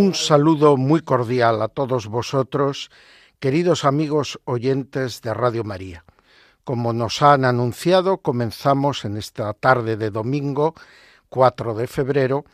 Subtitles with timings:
[0.00, 2.90] Un saludo muy cordial a todos vosotros,
[3.38, 6.06] queridos amigos oyentes de Radio María.
[6.64, 10.74] Como nos han anunciado, comenzamos en esta tarde de domingo,
[11.28, 12.46] 4 de febrero,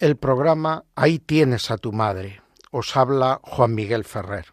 [0.00, 2.42] el programa Ahí tienes a tu madre.
[2.72, 4.46] Os habla Juan Miguel Ferrer.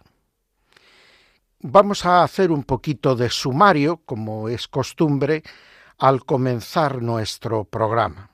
[1.59, 5.41] Vamos a hacer un poquito de sumario, como es costumbre,
[5.97, 8.29] al comenzar nuestro programa.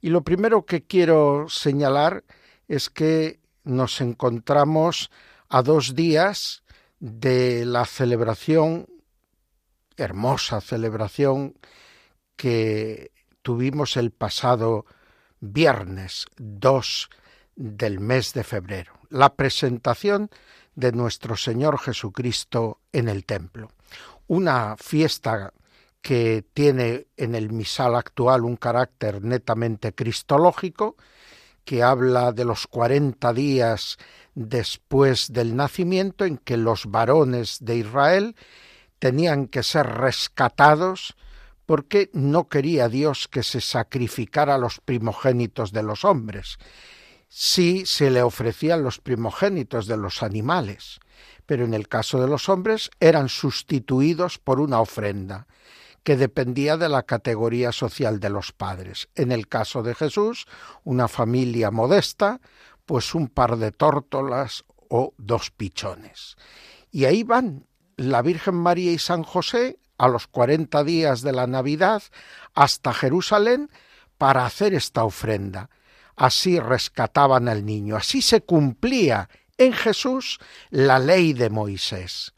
[0.00, 2.41] Y lo primero que quiero señalar es
[2.90, 5.10] que nos encontramos
[5.48, 6.62] a dos días
[7.00, 8.86] de la celebración,
[9.96, 11.54] hermosa celebración,
[12.36, 13.12] que
[13.42, 14.86] tuvimos el pasado
[15.40, 17.10] viernes 2
[17.56, 20.30] del mes de febrero, la presentación
[20.74, 23.68] de nuestro Señor Jesucristo en el templo.
[24.28, 25.52] Una fiesta
[26.00, 30.96] que tiene en el misal actual un carácter netamente cristológico,
[31.64, 33.98] que habla de los cuarenta días
[34.34, 38.36] después del nacimiento en que los varones de Israel
[38.98, 41.14] tenían que ser rescatados
[41.66, 46.58] porque no quería Dios que se sacrificara los primogénitos de los hombres,
[47.28, 51.00] sí se le ofrecían los primogénitos de los animales,
[51.46, 55.46] pero en el caso de los hombres eran sustituidos por una ofrenda
[56.02, 59.08] que dependía de la categoría social de los padres.
[59.14, 60.46] En el caso de Jesús,
[60.84, 62.40] una familia modesta,
[62.86, 66.36] pues un par de tórtolas o dos pichones.
[66.90, 71.46] Y ahí van la Virgen María y San José a los cuarenta días de la
[71.46, 72.02] Navidad
[72.54, 73.70] hasta Jerusalén
[74.18, 75.70] para hacer esta ofrenda
[76.16, 79.28] así rescataban al niño, así se cumplía
[79.58, 80.38] en Jesús
[80.70, 82.32] la ley de Moisés.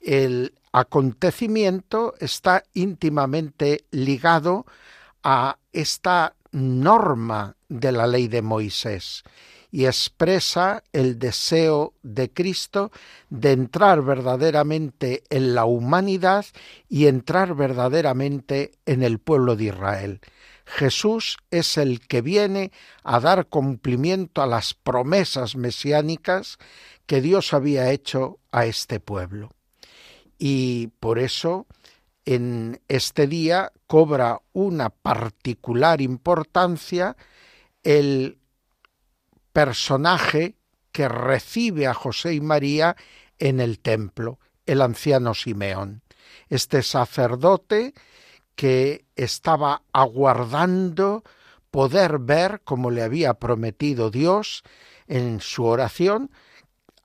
[0.00, 4.66] El acontecimiento está íntimamente ligado
[5.22, 9.22] a esta norma de la ley de Moisés
[9.70, 12.92] y expresa el deseo de Cristo
[13.30, 16.44] de entrar verdaderamente en la humanidad
[16.90, 20.20] y entrar verdaderamente en el pueblo de Israel.
[20.66, 22.70] Jesús es el que viene
[23.02, 26.58] a dar cumplimiento a las promesas mesiánicas
[27.06, 29.55] que Dios había hecho a este pueblo.
[30.38, 31.66] Y por eso
[32.24, 37.16] en este día cobra una particular importancia
[37.82, 38.38] el
[39.52, 40.56] personaje
[40.92, 42.96] que recibe a José y María
[43.38, 46.02] en el templo, el anciano Simeón.
[46.48, 47.94] Este sacerdote
[48.56, 51.22] que estaba aguardando
[51.70, 54.62] poder ver, como le había prometido Dios
[55.06, 56.30] en su oración,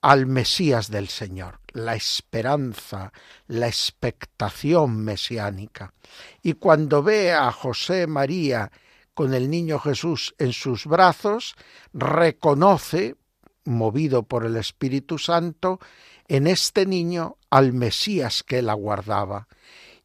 [0.01, 3.13] al Mesías del Señor, la esperanza,
[3.47, 5.93] la expectación mesiánica.
[6.41, 8.71] Y cuando ve a José María
[9.13, 11.55] con el niño Jesús en sus brazos,
[11.93, 13.15] reconoce,
[13.63, 15.79] movido por el Espíritu Santo,
[16.27, 19.47] en este niño al Mesías que él aguardaba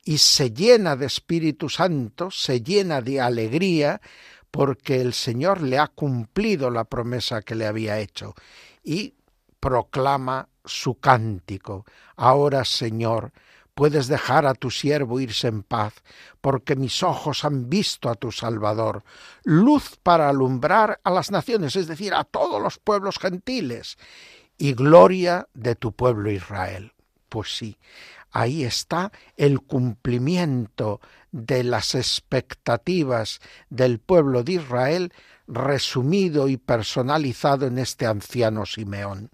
[0.05, 4.01] y se llena de Espíritu Santo, se llena de alegría,
[4.51, 8.34] porque el Señor le ha cumplido la promesa que le había hecho
[8.84, 9.15] y
[9.61, 11.84] proclama su cántico.
[12.17, 13.33] Ahora, Señor,
[13.77, 15.93] puedes dejar a tu siervo irse en paz,
[16.41, 19.05] porque mis ojos han visto a tu Salvador,
[19.45, 23.99] luz para alumbrar a las naciones, es decir, a todos los pueblos gentiles,
[24.56, 26.95] y gloria de tu pueblo Israel.
[27.28, 27.77] Pues sí,
[28.31, 35.12] ahí está el cumplimiento de las expectativas del pueblo de Israel
[35.47, 39.30] resumido y personalizado en este anciano Simeón.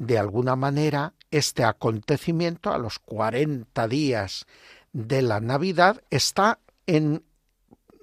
[0.00, 4.46] De alguna manera, este acontecimiento a los cuarenta días
[4.94, 7.22] de la Navidad está en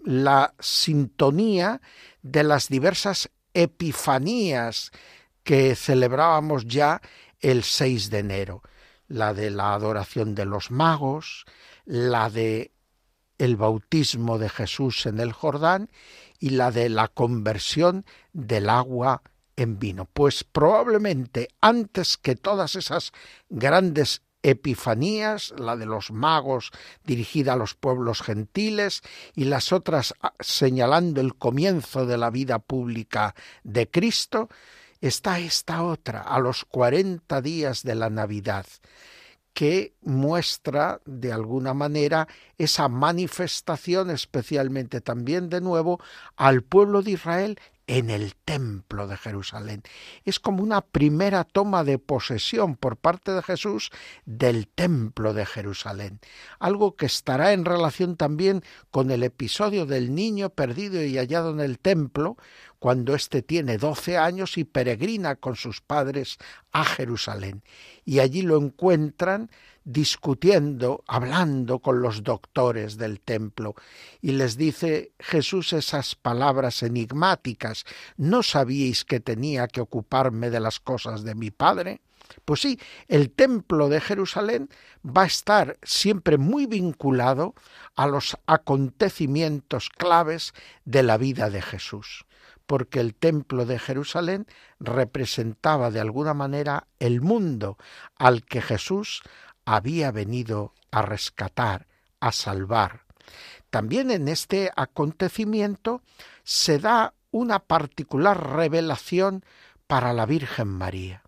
[0.06, 1.82] la sintonía
[2.22, 4.92] de las diversas epifanías
[5.44, 7.02] que celebrábamos ya
[7.40, 8.62] el 6 de enero.
[9.08, 11.46] La de la adoración de los magos,
[11.84, 12.74] la de
[13.40, 15.90] el bautismo de Jesús en el Jordán
[16.38, 19.24] y la de la conversión del agua
[19.58, 20.06] en vino.
[20.06, 23.12] Pues probablemente antes que todas esas
[23.50, 26.72] grandes Epifanías, la de los magos
[27.04, 29.02] dirigida a los pueblos gentiles,
[29.36, 34.48] y las otras ah, señalando el comienzo de la vida pública de Cristo,
[35.02, 38.66] está esta otra, a los cuarenta días de la Navidad,
[39.54, 42.28] que muestra de alguna manera
[42.58, 46.00] esa manifestación especialmente también de nuevo
[46.36, 49.82] al pueblo de Israel en el templo de Jerusalén.
[50.26, 53.92] Es como una primera toma de posesión por parte de Jesús
[54.26, 56.20] del templo de Jerusalén,
[56.60, 58.62] algo que estará en relación también
[58.92, 62.38] con el episodio del niño perdido y hallado en el templo,
[62.88, 66.38] cuando éste tiene doce años y peregrina con sus padres
[66.72, 67.62] a Jerusalén.
[68.06, 69.52] Y allí lo encuentran
[69.84, 73.76] discutiendo, hablando con los doctores del templo,
[74.22, 77.84] y les dice Jesús esas palabras enigmáticas,
[78.16, 82.00] ¿no sabíais que tenía que ocuparme de las cosas de mi Padre?
[82.46, 82.80] Pues sí,
[83.10, 84.70] el templo de Jerusalén
[85.06, 87.54] va a estar siempre muy vinculado
[87.98, 90.54] a los acontecimientos claves
[90.86, 92.26] de la vida de Jesús,
[92.68, 94.46] porque el templo de Jerusalén
[94.80, 97.78] representaba de alguna manera el mundo
[98.18, 99.24] al que Jesús
[99.66, 101.88] había venido a rescatar,
[102.20, 103.06] a salvar.
[103.70, 106.02] También en este acontecimiento
[106.44, 109.44] se da una particular revelación
[109.88, 111.24] para la Virgen María.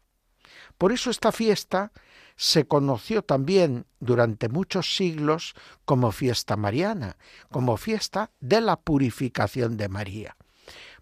[0.77, 1.91] Por eso esta fiesta
[2.35, 7.17] se conoció también durante muchos siglos como fiesta mariana,
[7.51, 10.37] como fiesta de la purificación de María,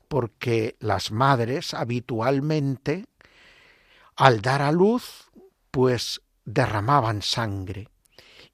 [0.07, 3.05] porque las madres habitualmente,
[4.15, 5.29] al dar a luz,
[5.71, 7.89] pues derramaban sangre.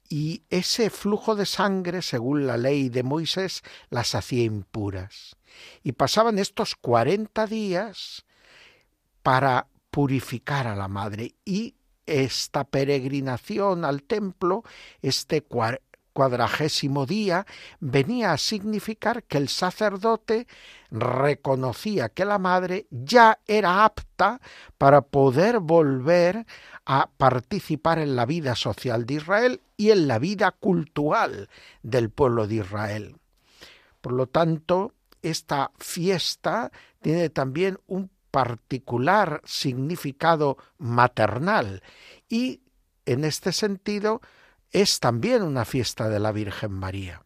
[0.08, 5.36] Y ese flujo de sangre, según la ley de Moisés, las hacía impuras.
[5.82, 8.24] Y pasaban estos cuarenta días
[9.22, 11.34] para purificar a la madre.
[11.44, 14.62] Y esta peregrinación al templo,
[15.00, 15.42] este
[16.14, 17.44] cuadragésimo día
[17.80, 20.46] venía a significar que el sacerdote
[20.90, 24.40] reconocía que la madre ya era apta
[24.78, 26.46] para poder volver
[26.86, 31.50] a participar en la vida social de Israel y en la vida cultural
[31.82, 33.16] del pueblo de Israel.
[34.00, 36.70] Por lo tanto, esta fiesta
[37.02, 41.82] tiene también un particular significado maternal
[42.28, 42.60] y
[43.06, 44.20] en este sentido
[44.74, 47.22] es también una fiesta de la Virgen María.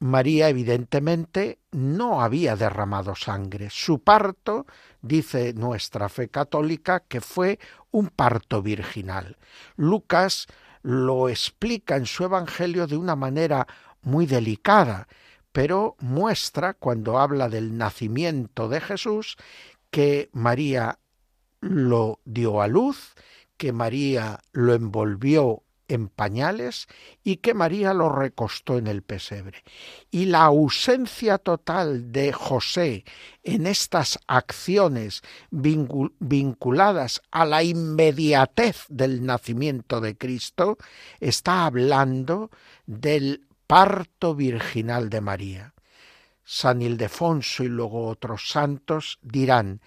[0.00, 3.68] María evidentemente no había derramado sangre.
[3.70, 4.66] Su parto,
[5.02, 7.58] dice nuestra fe católica, que fue
[7.90, 9.36] un parto virginal.
[9.76, 10.46] Lucas
[10.82, 13.66] lo explica en su Evangelio de una manera
[14.00, 15.08] muy delicada,
[15.52, 19.36] pero muestra, cuando habla del nacimiento de Jesús,
[19.90, 21.00] que María
[21.60, 23.14] lo dio a luz,
[23.58, 26.86] que María lo envolvió en pañales
[27.24, 29.64] y que María lo recostó en el pesebre.
[30.10, 33.04] Y la ausencia total de José
[33.42, 40.76] en estas acciones vinculadas a la inmediatez del nacimiento de Cristo
[41.18, 42.50] está hablando
[42.86, 45.74] del parto virginal de María.
[46.44, 49.82] San Ildefonso y luego otros santos dirán,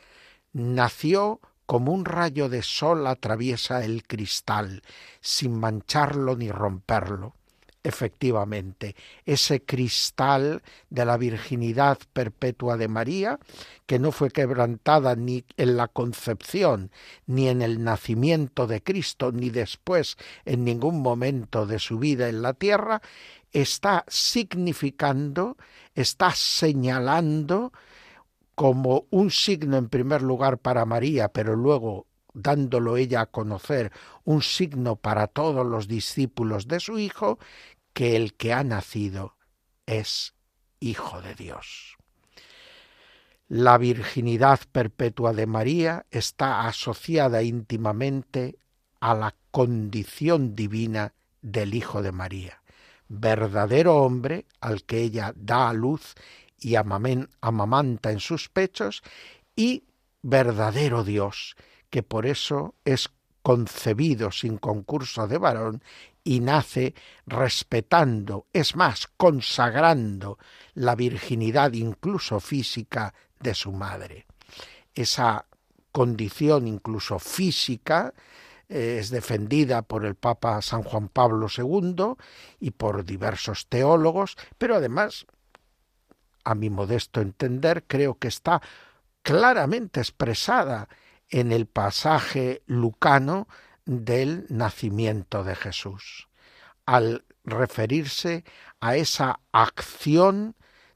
[0.54, 1.40] nació
[1.72, 4.82] como un rayo de sol atraviesa el cristal,
[5.22, 7.34] sin mancharlo ni romperlo.
[7.82, 13.40] Efectivamente, ese cristal de la virginidad perpetua de María,
[13.86, 16.92] que no fue quebrantada ni en la concepción,
[17.26, 22.42] ni en el nacimiento de Cristo, ni después en ningún momento de su vida en
[22.42, 23.02] la tierra,
[23.54, 25.56] está significando,
[25.96, 27.72] está señalando
[28.62, 33.92] como un signo en primer lugar para María, pero luego dándolo ella a conocer,
[34.24, 37.40] un signo para todos los discípulos de su Hijo,
[37.94, 39.36] que el que ha nacido
[39.88, 40.36] es
[40.80, 41.98] Hijo de Dios.
[43.48, 48.60] La virginidad perpetua de María está asociada íntimamente
[49.00, 52.62] a la condición divina del Hijo de María,
[53.08, 56.14] verdadero hombre al que ella da a luz
[56.62, 59.04] y amamanta en sus pechos,
[59.56, 59.84] y
[60.22, 61.56] verdadero Dios,
[61.90, 63.10] que por eso es
[63.42, 65.84] concebido sin concurso de varón
[66.24, 66.94] y nace
[67.26, 70.38] respetando, es más, consagrando
[70.76, 74.28] la virginidad incluso física de su madre.
[74.94, 75.48] Esa
[75.92, 78.14] condición incluso física
[78.70, 82.14] eh, es defendida por el Papa San Juan Pablo II
[82.60, 85.26] y por diversos teólogos, pero además
[86.44, 88.62] a mi modesto entender, creo que está
[89.22, 90.90] claramente expresada
[91.30, 93.48] en el pasaje lucano
[93.86, 96.28] del nacimiento de Jesús,
[96.86, 98.44] al referirse
[98.80, 100.56] a esa acción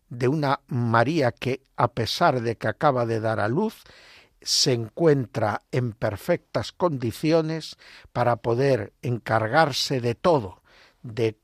[0.09, 3.83] de una María que, a pesar de que acaba de dar a luz,
[4.41, 7.77] se encuentra en perfectas condiciones
[8.13, 10.61] para poder encargarse de todo,
[11.01, 11.39] de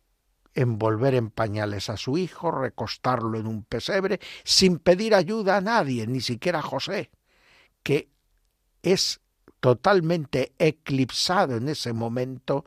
[0.54, 6.08] envolver en pañales a su hijo, recostarlo en un pesebre, sin pedir ayuda a nadie,
[6.08, 7.12] ni siquiera a José,
[7.84, 8.10] que
[8.84, 9.22] es
[9.60, 12.66] totalmente eclipsado en ese momento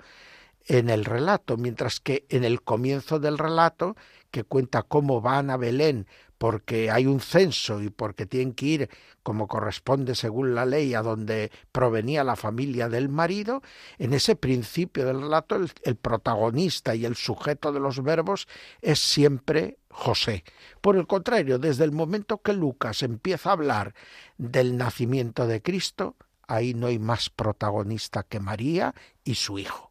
[0.67, 3.97] en el relato, mientras que en el comienzo del relato,
[4.31, 6.07] que cuenta cómo van a Belén
[6.45, 8.91] porque hay un censo y porque tienen que ir
[9.23, 13.63] como corresponde según la ley a donde provenía la familia del marido,
[13.99, 18.47] en ese principio del relato el, el protagonista y el sujeto de los verbos
[18.83, 20.45] es siempre José.
[20.83, 23.95] Por el contrario, desde el momento que Lucas empieza a hablar
[24.37, 26.15] del nacimiento de Cristo,
[26.47, 29.89] ahí no hay más protagonista que María y su hijo.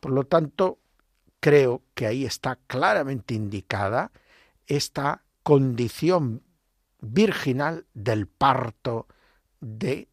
[0.00, 0.78] Por lo tanto,
[1.40, 4.12] creo que ahí está claramente indicada
[4.66, 6.42] esta condición
[7.00, 9.06] virginal del parto
[9.60, 10.10] de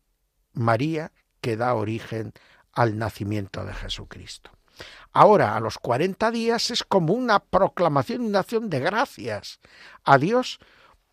[0.54, 1.12] María
[1.42, 2.32] que da origen
[2.72, 4.52] al nacimiento de Jesucristo.
[5.12, 9.60] Ahora, a los cuarenta días es como una proclamación, una acción de gracias
[10.06, 10.60] a Dios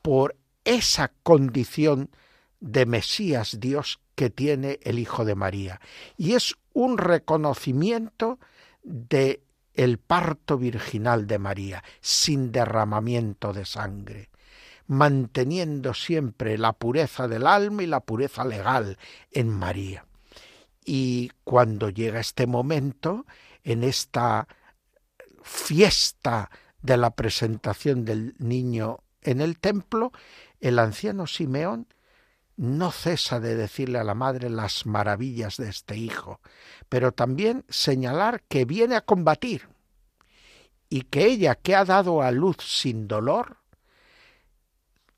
[0.02, 2.09] por esa condición
[2.61, 5.81] de Mesías Dios que tiene el Hijo de María.
[6.17, 8.38] Y es un reconocimiento
[8.85, 9.43] de
[9.75, 14.31] el parto virginal de María, sin derramamiento de sangre,
[14.87, 18.99] manteniendo siempre la pureza del alma y la pureza legal
[19.31, 20.05] en María.
[20.85, 23.26] Y cuando llega este momento,
[23.64, 24.49] en esta
[25.43, 26.50] fiesta
[26.83, 30.12] de la presentación del niño en el templo,
[30.61, 31.87] el anciano Simeón
[32.56, 36.40] no cesa de decirle a la madre las maravillas de este hijo,
[36.88, 39.68] pero también señalar que viene a combatir
[40.88, 43.56] y que ella que ha dado a luz sin dolor,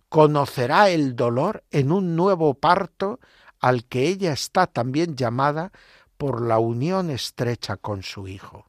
[0.09, 3.19] conocerá el dolor en un nuevo parto
[3.59, 5.73] al que ella está también llamada
[6.17, 8.67] por la unión estrecha con su Hijo.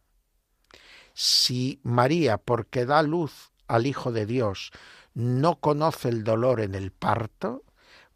[1.14, 4.72] Si María, porque da luz al Hijo de Dios,
[5.14, 7.65] no conoce el dolor en el parto,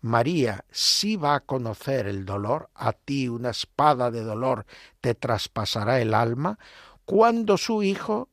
[0.01, 4.65] María sí va a conocer el dolor, a ti una espada de dolor
[5.01, 6.57] te traspasará el alma,
[7.05, 8.29] cuando su Hijo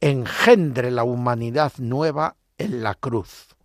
[0.00, 3.56] engendre la humanidad nueva en la cruz.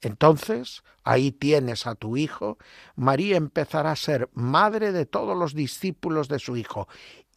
[0.00, 2.58] Entonces, ahí tienes a tu Hijo,
[2.96, 6.88] María empezará a ser madre de todos los discípulos de su Hijo.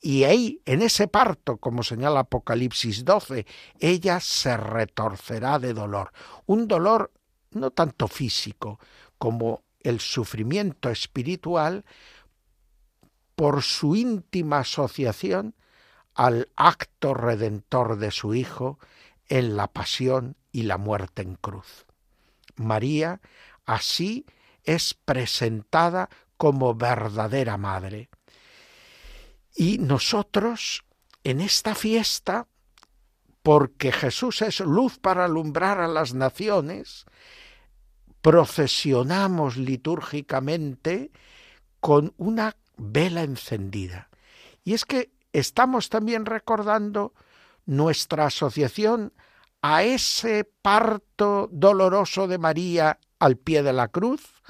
[0.01, 3.46] Y ahí, en ese parto, como señala Apocalipsis 12,
[3.80, 6.12] ella se retorcerá de dolor.
[6.46, 7.12] Un dolor
[7.51, 8.80] no tanto físico
[9.18, 11.86] como el sufrimiento espiritual
[13.36, 15.56] por su íntima asociación
[16.13, 18.80] al acto redentor de su Hijo
[19.27, 21.86] en la pasión y la muerte en cruz.
[22.56, 23.22] María
[23.66, 24.25] así
[24.63, 28.10] es presentada como verdadera madre.
[29.56, 30.84] Y nosotros
[31.24, 32.48] en esta fiesta,
[33.48, 37.06] porque Jesús es luz para alumbrar a las naciones,
[38.22, 41.13] procesionamos litúrgicamente
[41.80, 44.10] con una vela encendida.
[44.66, 47.13] Y es que estamos también recordando
[47.66, 49.13] nuestra asociación
[49.62, 54.44] a ese parto doloroso de María al pie de la cruz,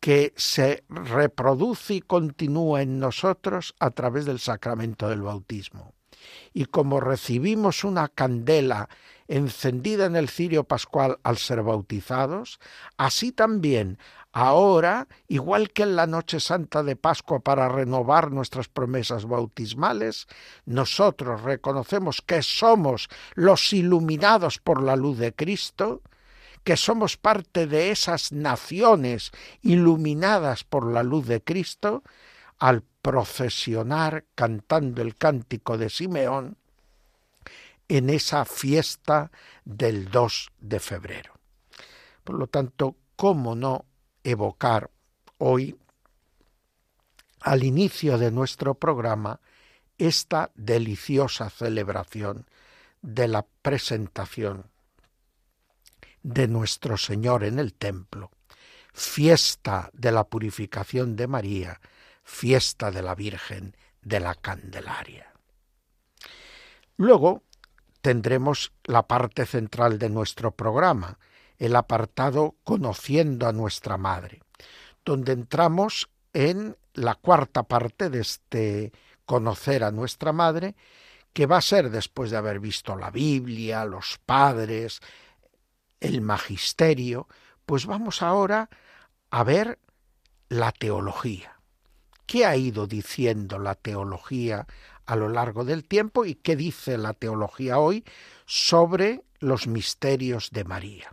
[0.00, 5.94] que se reproduce y continúa en nosotros a través del sacramento del bautismo.
[6.52, 8.88] Y como recibimos una candela
[9.28, 12.60] encendida en el cirio pascual al ser bautizados,
[12.96, 13.98] así también
[14.32, 20.26] ahora, igual que en la noche santa de Pascua para renovar nuestras promesas bautismales,
[20.64, 26.02] nosotros reconocemos que somos los iluminados por la luz de Cristo,
[26.64, 32.02] que somos parte de esas naciones iluminadas por la luz de Cristo,
[32.62, 36.56] al procesionar cantando el cántico de Simeón,
[37.88, 39.32] en esa fiesta
[39.64, 41.32] del 2 de febrero.
[42.22, 43.84] Por lo tanto, ¿cómo no
[44.22, 44.92] evocar
[45.38, 45.76] hoy,
[47.40, 49.40] al inicio de nuestro programa,
[49.98, 52.46] esta deliciosa celebración
[53.00, 54.70] de la presentación
[56.22, 58.30] de nuestro Señor en el templo,
[58.92, 61.80] fiesta de la purificación de María,
[62.22, 65.32] fiesta de la Virgen de la Candelaria.
[66.96, 67.42] Luego
[68.00, 71.18] tendremos la parte central de nuestro programa,
[71.58, 74.42] el apartado Conociendo a nuestra Madre,
[75.04, 78.92] donde entramos en la cuarta parte de este
[79.24, 80.74] conocer a nuestra madre,
[81.32, 85.00] que va a ser después de haber visto la Biblia, los padres,
[86.00, 87.28] el magisterio,
[87.64, 88.68] pues vamos ahora
[89.30, 89.78] a ver
[90.48, 91.61] la teología.
[92.32, 94.66] ¿Qué ha ido diciendo la teología
[95.04, 98.06] a lo largo del tiempo y qué dice la teología hoy
[98.46, 101.12] sobre los misterios de María?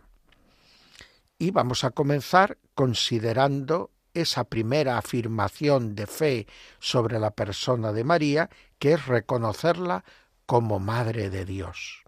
[1.38, 6.46] Y vamos a comenzar considerando esa primera afirmación de fe
[6.78, 8.48] sobre la persona de María,
[8.78, 10.06] que es reconocerla
[10.46, 12.02] como Madre de Dios.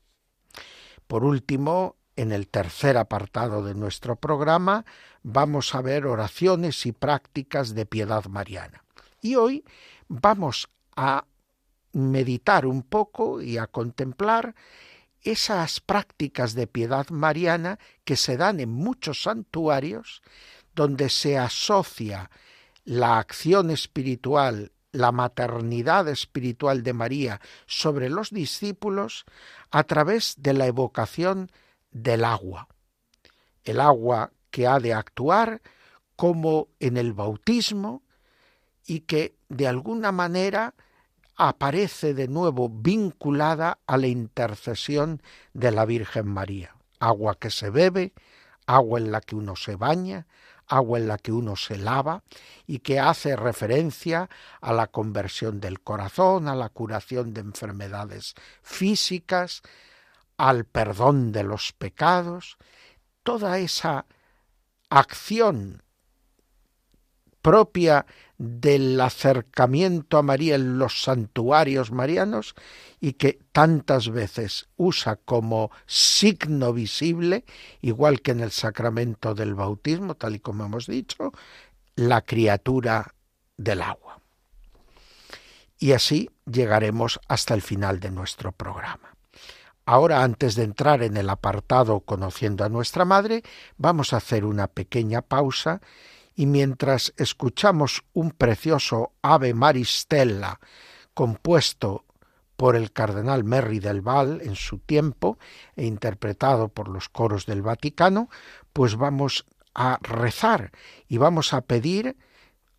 [1.07, 4.87] Por último, en el tercer apartado de nuestro programa,
[5.23, 8.83] vamos a ver oraciones y prácticas de piedad mariana.
[9.22, 9.64] Y hoy
[10.08, 11.24] vamos a
[11.92, 14.54] meditar un poco y a contemplar
[15.22, 20.22] esas prácticas de piedad mariana que se dan en muchos santuarios
[20.74, 22.30] donde se asocia
[22.84, 29.24] la acción espiritual, la maternidad espiritual de María sobre los discípulos
[29.70, 31.52] a través de la evocación
[31.92, 32.66] del agua.
[33.62, 35.62] El agua que ha de actuar
[36.16, 38.02] como en el bautismo
[38.86, 40.74] y que de alguna manera
[41.36, 45.22] aparece de nuevo vinculada a la intercesión
[45.54, 46.76] de la Virgen María.
[47.00, 48.12] Agua que se bebe,
[48.66, 50.26] agua en la que uno se baña,
[50.68, 52.22] agua en la que uno se lava
[52.66, 59.62] y que hace referencia a la conversión del corazón, a la curación de enfermedades físicas,
[60.36, 62.56] al perdón de los pecados,
[63.22, 64.06] toda esa
[64.88, 65.81] acción
[67.42, 68.06] propia
[68.38, 72.54] del acercamiento a María en los santuarios marianos
[73.00, 77.44] y que tantas veces usa como signo visible,
[77.82, 81.32] igual que en el sacramento del bautismo, tal y como hemos dicho,
[81.94, 83.14] la criatura
[83.56, 84.20] del agua.
[85.78, 89.16] Y así llegaremos hasta el final de nuestro programa.
[89.84, 93.42] Ahora, antes de entrar en el apartado Conociendo a nuestra Madre,
[93.76, 95.80] vamos a hacer una pequeña pausa
[96.34, 100.59] y mientras escuchamos un precioso Ave Maristella
[101.14, 102.04] compuesto
[102.57, 105.38] por el cardenal Merry del Val en su tiempo
[105.76, 108.28] e interpretado por los coros del Vaticano,
[108.72, 110.70] pues vamos a rezar
[111.09, 112.16] y vamos a pedir,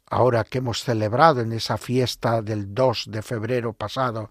[0.10, 4.30] ahora que hemos celebrado en esa fiesta del 2 de febrero pasado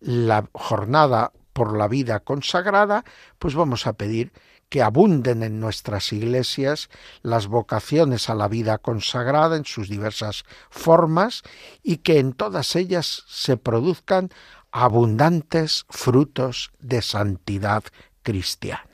[0.00, 3.04] la jornada por la vida consagrada,
[3.38, 4.32] pues vamos a pedir
[4.70, 6.88] que abunden en nuestras iglesias
[7.22, 11.42] las vocaciones a la vida consagrada en sus diversas formas
[11.82, 14.30] y que en todas ellas se produzcan
[14.70, 17.82] abundantes frutos de santidad
[18.22, 18.89] cristiana.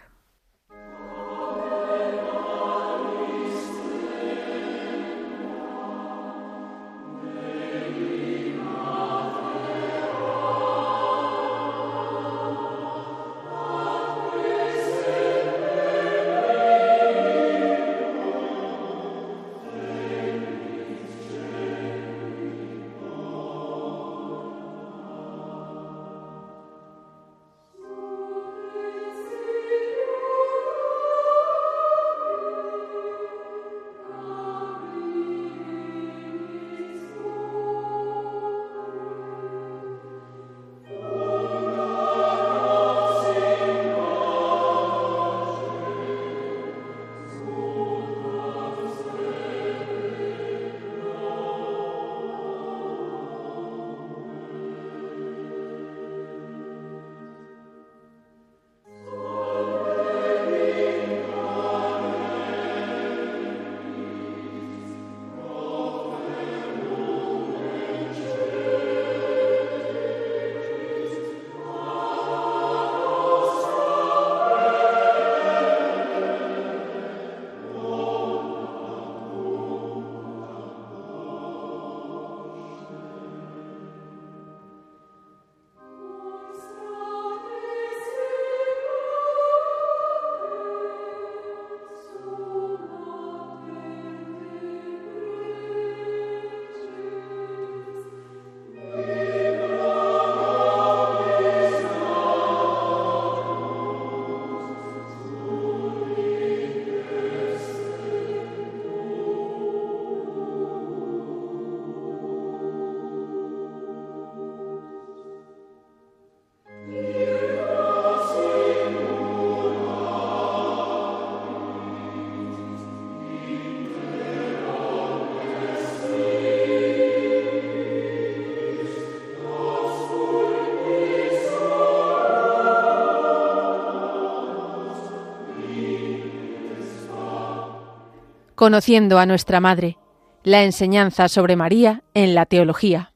[138.66, 139.96] Conociendo a nuestra Madre,
[140.42, 143.12] la enseñanza sobre María en la teología.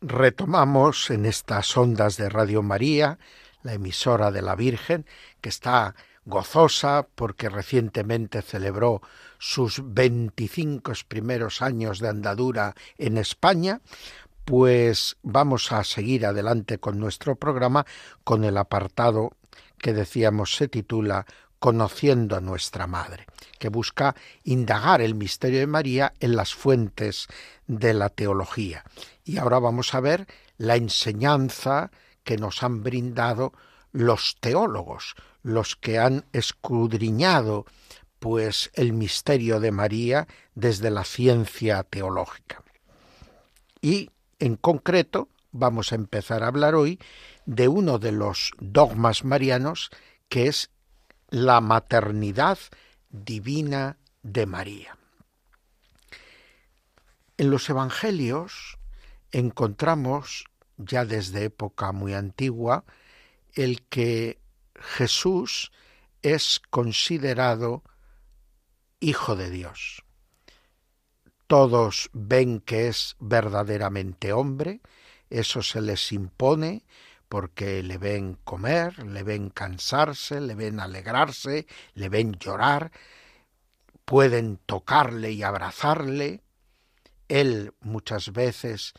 [0.00, 3.18] Retomamos en estas ondas de Radio María,
[3.62, 5.04] la emisora de la Virgen,
[5.42, 9.02] que está gozosa porque recientemente celebró
[9.36, 13.82] sus 25 primeros años de andadura en España,
[14.46, 17.84] pues vamos a seguir adelante con nuestro programa
[18.24, 19.32] con el apartado
[19.76, 21.26] que decíamos se titula
[21.58, 23.26] Conociendo a nuestra Madre,
[23.58, 27.26] que busca indagar el misterio de María en las fuentes
[27.66, 28.84] de la teología.
[29.24, 31.90] Y ahora vamos a ver la enseñanza
[32.22, 33.52] que nos han brindado
[33.92, 37.64] los teólogos, los que han escudriñado
[38.18, 42.62] pues el misterio de María desde la ciencia teológica.
[43.80, 46.98] Y en concreto vamos a empezar a hablar hoy
[47.46, 49.90] de uno de los dogmas marianos
[50.28, 50.70] que es
[51.28, 52.58] la maternidad
[53.10, 54.96] divina de María.
[57.36, 58.78] En los Evangelios
[59.30, 62.84] encontramos, ya desde época muy antigua,
[63.54, 64.38] el que
[64.74, 65.72] Jesús
[66.22, 67.82] es considerado
[69.00, 70.02] Hijo de Dios.
[71.46, 74.80] Todos ven que es verdaderamente hombre,
[75.30, 76.84] eso se les impone,
[77.28, 82.90] porque le ven comer, le ven cansarse, le ven alegrarse, le ven llorar,
[84.04, 86.42] pueden tocarle y abrazarle.
[87.28, 88.94] Él muchas veces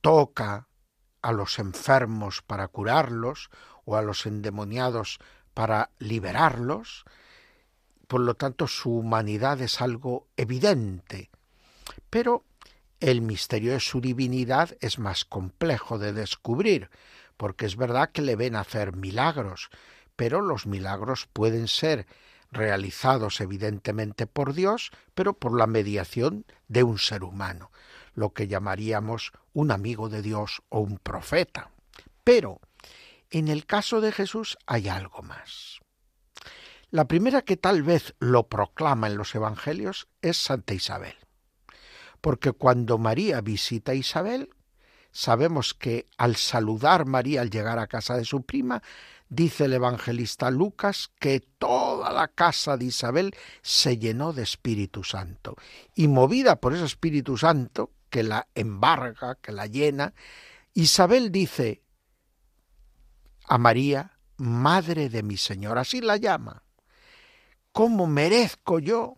[0.00, 0.68] toca
[1.22, 3.50] a los enfermos para curarlos
[3.84, 5.18] o a los endemoniados
[5.54, 7.04] para liberarlos.
[8.06, 11.30] Por lo tanto, su humanidad es algo evidente.
[12.10, 12.44] Pero
[13.00, 16.90] el misterio de su divinidad es más complejo de descubrir,
[17.36, 19.70] porque es verdad que le ven hacer milagros,
[20.16, 22.06] pero los milagros pueden ser
[22.50, 27.70] realizados evidentemente por Dios, pero por la mediación de un ser humano,
[28.14, 31.70] lo que llamaríamos un amigo de Dios o un profeta.
[32.24, 32.60] Pero
[33.30, 35.80] en el caso de Jesús hay algo más.
[36.90, 41.16] La primera que tal vez lo proclama en los Evangelios es Santa Isabel,
[42.20, 44.50] porque cuando María visita a Isabel,
[45.16, 48.82] Sabemos que al saludar María al llegar a casa de su prima,
[49.30, 55.56] dice el evangelista Lucas que toda la casa de Isabel se llenó de Espíritu Santo.
[55.94, 60.12] Y movida por ese Espíritu Santo, que la embarga, que la llena,
[60.74, 61.80] Isabel dice
[63.46, 66.62] a María, Madre de mi Señor, así la llama.
[67.72, 69.16] ¿Cómo merezco yo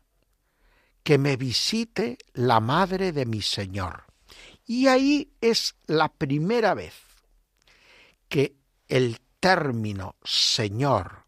[1.03, 4.08] que me visite la Madre de mi Señor?
[4.69, 6.93] Y ahí es la primera vez
[8.29, 8.55] que
[8.87, 11.25] el término Señor,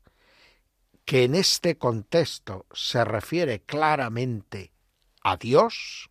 [1.06, 4.74] que en este contexto se refiere claramente
[5.22, 6.10] a Dios,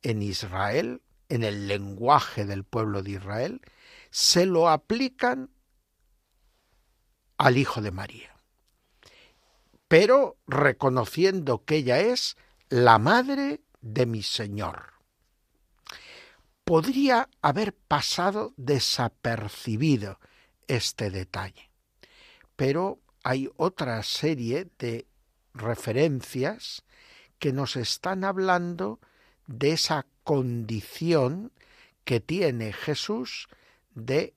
[0.00, 3.60] en Israel, en el lenguaje del pueblo de Israel,
[4.10, 5.50] se lo aplican
[7.36, 8.34] al Hijo de María,
[9.88, 12.38] pero reconociendo que ella es
[12.70, 14.95] la madre de mi Señor
[16.66, 20.18] podría haber pasado desapercibido
[20.66, 21.70] este detalle.
[22.56, 25.06] Pero hay otra serie de
[25.54, 26.82] referencias
[27.38, 28.98] que nos están hablando
[29.46, 31.52] de esa condición
[32.04, 33.46] que tiene Jesús
[33.94, 34.34] de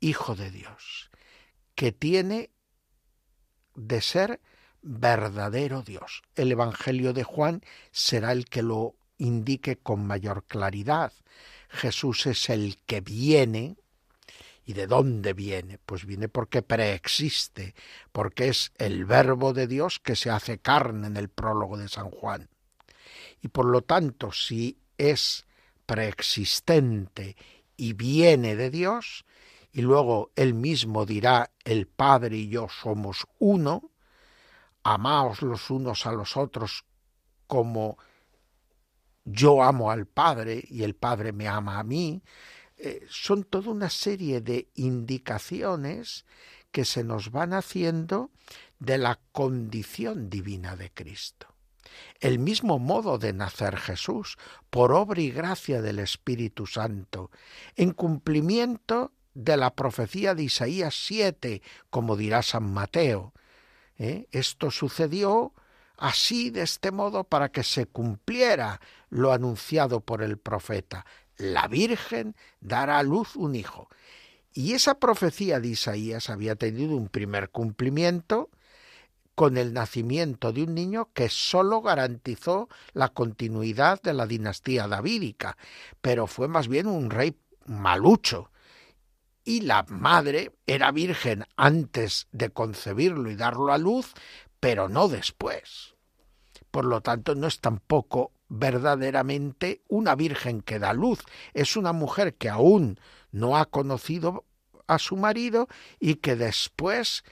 [0.00, 1.10] Hijo de Dios,
[1.74, 2.52] que tiene
[3.74, 4.40] de ser
[4.80, 6.22] verdadero Dios.
[6.36, 7.60] El Evangelio de Juan
[7.92, 11.12] será el que lo indique con mayor claridad.
[11.68, 13.76] Jesús es el que viene.
[14.66, 15.78] ¿Y de dónde viene?
[15.78, 17.74] Pues viene porque preexiste,
[18.12, 22.10] porque es el verbo de Dios que se hace carne en el prólogo de San
[22.10, 22.48] Juan.
[23.42, 25.44] Y por lo tanto, si es
[25.84, 27.36] preexistente
[27.76, 29.26] y viene de Dios,
[29.70, 33.90] y luego él mismo dirá, el Padre y yo somos uno,
[34.82, 36.84] amaos los unos a los otros
[37.46, 37.98] como
[39.24, 42.22] yo amo al Padre y el Padre me ama a mí,
[42.76, 46.24] eh, son toda una serie de indicaciones
[46.70, 48.30] que se nos van haciendo
[48.78, 51.54] de la condición divina de Cristo.
[52.20, 54.36] El mismo modo de nacer Jesús,
[54.70, 57.30] por obra y gracia del Espíritu Santo,
[57.76, 63.32] en cumplimiento de la profecía de Isaías 7, como dirá San Mateo.
[63.98, 64.26] ¿eh?
[64.32, 65.52] Esto sucedió
[65.96, 68.80] así de este modo para que se cumpliera
[69.10, 71.06] lo anunciado por el profeta.
[71.36, 73.88] La Virgen dará a luz un hijo.
[74.52, 78.50] Y esa profecía de Isaías había tenido un primer cumplimiento
[79.34, 85.56] con el nacimiento de un niño que sólo garantizó la continuidad de la dinastía davídica,
[86.00, 88.50] pero fue más bien un rey malucho.
[89.46, 94.14] Y la madre era virgen antes de concebirlo y darlo a luz,
[94.64, 95.94] pero no después.
[96.70, 101.18] Por lo tanto, no es tampoco verdaderamente una virgen que da luz,
[101.52, 102.98] es una mujer que aún
[103.30, 104.46] no ha conocido
[104.86, 105.68] a su marido
[106.00, 107.24] y que después,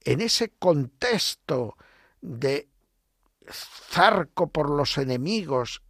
[0.00, 1.76] en ese contexto
[2.22, 2.70] de
[3.50, 5.82] zarco por los enemigos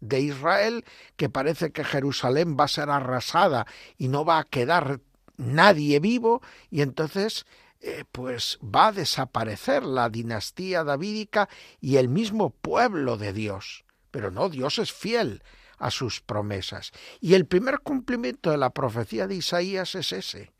[0.00, 3.66] de Israel, que parece que Jerusalén va a ser arrasada
[3.98, 5.00] y no va a quedar
[5.36, 6.40] nadie vivo,
[6.70, 7.44] y entonces
[7.86, 11.48] eh, pues va a desaparecer la dinastía davídica
[11.80, 13.84] y el mismo pueblo de Dios.
[14.10, 15.44] Pero no, Dios es fiel
[15.78, 16.90] a sus promesas.
[17.20, 20.52] Y el primer cumplimiento de la profecía de Isaías es ese,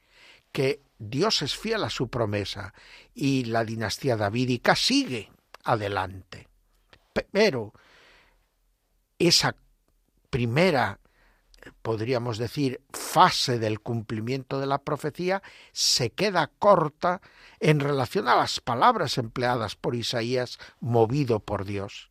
[0.53, 2.75] que Dios es fiel a su promesa
[3.12, 5.31] y la dinastía davídica sigue
[5.65, 6.47] adelante.
[7.33, 7.73] Pero
[9.19, 9.57] esa
[10.31, 11.01] primera,
[11.83, 17.21] podríamos decir, fase del cumplimiento de la profecía se queda corta
[17.61, 22.09] en relación a las palabras empleadas por Isaías movido por Dios.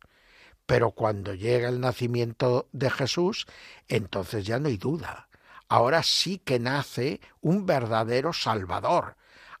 [0.66, 3.46] Pero cuando llega el nacimiento de Jesús,
[3.88, 5.28] entonces ya no hay duda.
[5.68, 9.16] Ahora sí que nace un verdadero Salvador.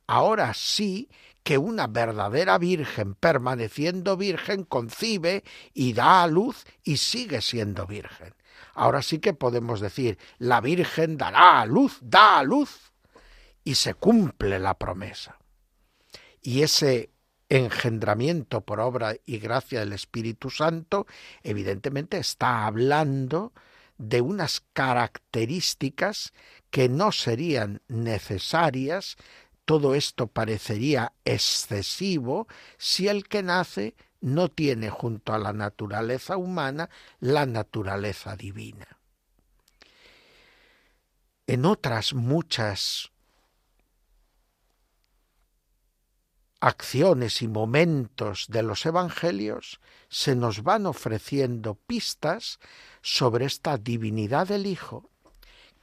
[0.06, 1.08] Ahora sí
[1.46, 8.34] que una verdadera virgen, permaneciendo virgen, concibe y da a luz y sigue siendo virgen.
[8.74, 12.92] Ahora sí que podemos decir, la virgen dará a luz, da a luz,
[13.64, 15.38] y se cumple la promesa.
[16.40, 17.10] Y ese
[17.48, 21.06] engendramiento por obra y gracia del Espíritu Santo,
[21.42, 23.52] evidentemente está hablando
[23.98, 26.32] de unas características
[26.70, 29.16] que no serían necesarias,
[29.64, 32.46] todo esto parecería excesivo
[32.78, 38.98] si el que nace no tiene junto a la naturaleza humana la naturaleza divina.
[41.46, 43.12] En otras muchas
[46.58, 52.58] acciones y momentos de los Evangelios se nos van ofreciendo pistas
[53.02, 55.08] sobre esta divinidad del Hijo,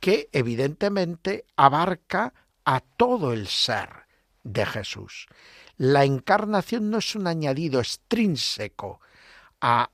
[0.01, 2.33] que evidentemente abarca
[2.65, 4.05] a todo el ser
[4.43, 5.27] de Jesús.
[5.77, 8.99] La encarnación no es un añadido extrínseco
[9.61, 9.89] a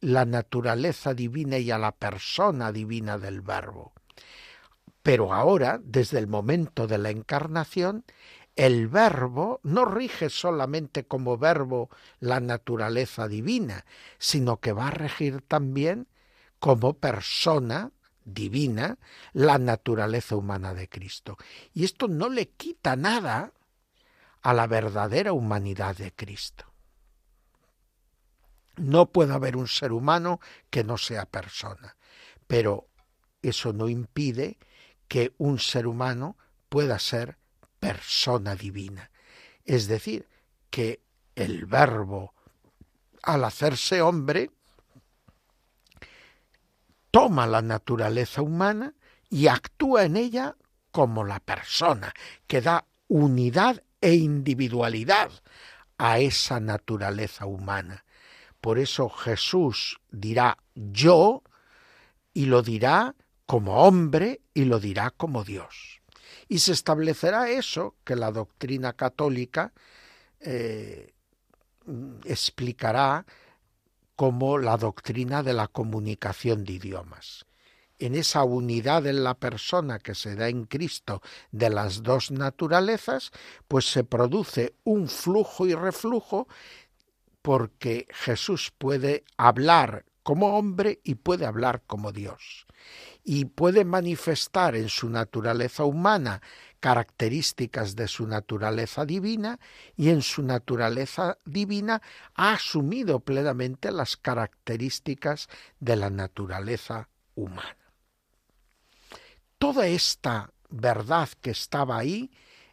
[0.00, 3.92] la naturaleza divina y a la persona divina del Verbo.
[5.02, 8.04] Pero ahora, desde el momento de la encarnación,
[8.56, 13.84] el verbo no rige solamente como verbo la naturaleza divina,
[14.18, 16.06] sino que va a regir también
[16.58, 17.90] como persona
[18.24, 18.98] divina
[19.32, 21.36] la naturaleza humana de Cristo.
[21.74, 23.52] Y esto no le quita nada
[24.44, 26.66] a la verdadera humanidad de Cristo.
[28.76, 31.96] No puede haber un ser humano que no sea persona,
[32.46, 32.86] pero
[33.40, 34.58] eso no impide
[35.08, 36.36] que un ser humano
[36.68, 37.38] pueda ser
[37.80, 39.10] persona divina.
[39.64, 40.28] Es decir,
[40.68, 41.00] que
[41.34, 42.34] el verbo,
[43.22, 44.50] al hacerse hombre,
[47.10, 48.92] toma la naturaleza humana
[49.30, 50.54] y actúa en ella
[50.90, 52.12] como la persona,
[52.46, 55.30] que da unidad e individualidad
[55.96, 58.04] a esa naturaleza humana.
[58.60, 61.42] Por eso Jesús dirá yo
[62.34, 63.14] y lo dirá
[63.46, 66.02] como hombre y lo dirá como Dios.
[66.48, 69.72] Y se establecerá eso que la doctrina católica
[70.40, 71.14] eh,
[72.26, 73.24] explicará
[74.16, 77.46] como la doctrina de la comunicación de idiomas.
[77.98, 83.30] En esa unidad en la persona que se da en Cristo de las dos naturalezas,
[83.68, 86.48] pues se produce un flujo y reflujo
[87.42, 92.66] porque Jesús puede hablar como hombre y puede hablar como Dios
[93.22, 96.42] y puede manifestar en su naturaleza humana
[96.80, 99.58] características de su naturaleza divina
[99.96, 102.02] y en su naturaleza divina
[102.34, 105.48] ha asumido plenamente las características
[105.80, 107.83] de la naturaleza humana.
[109.64, 112.30] Toda esta verdad que estaba ahí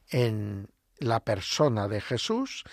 [0.10, 2.66] en la persona de Jesús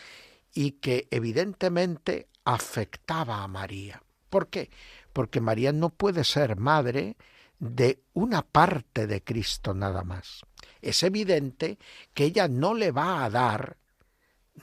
[0.53, 4.03] y que evidentemente afectaba a María.
[4.29, 4.71] ¿Por qué?
[5.13, 7.17] Porque María no puede ser madre
[7.61, 10.41] de una parte de Cristo nada más.
[10.83, 11.79] Es evidente
[12.13, 13.77] que ella no le va a dar,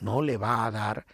[0.02, 1.06] no le va a dar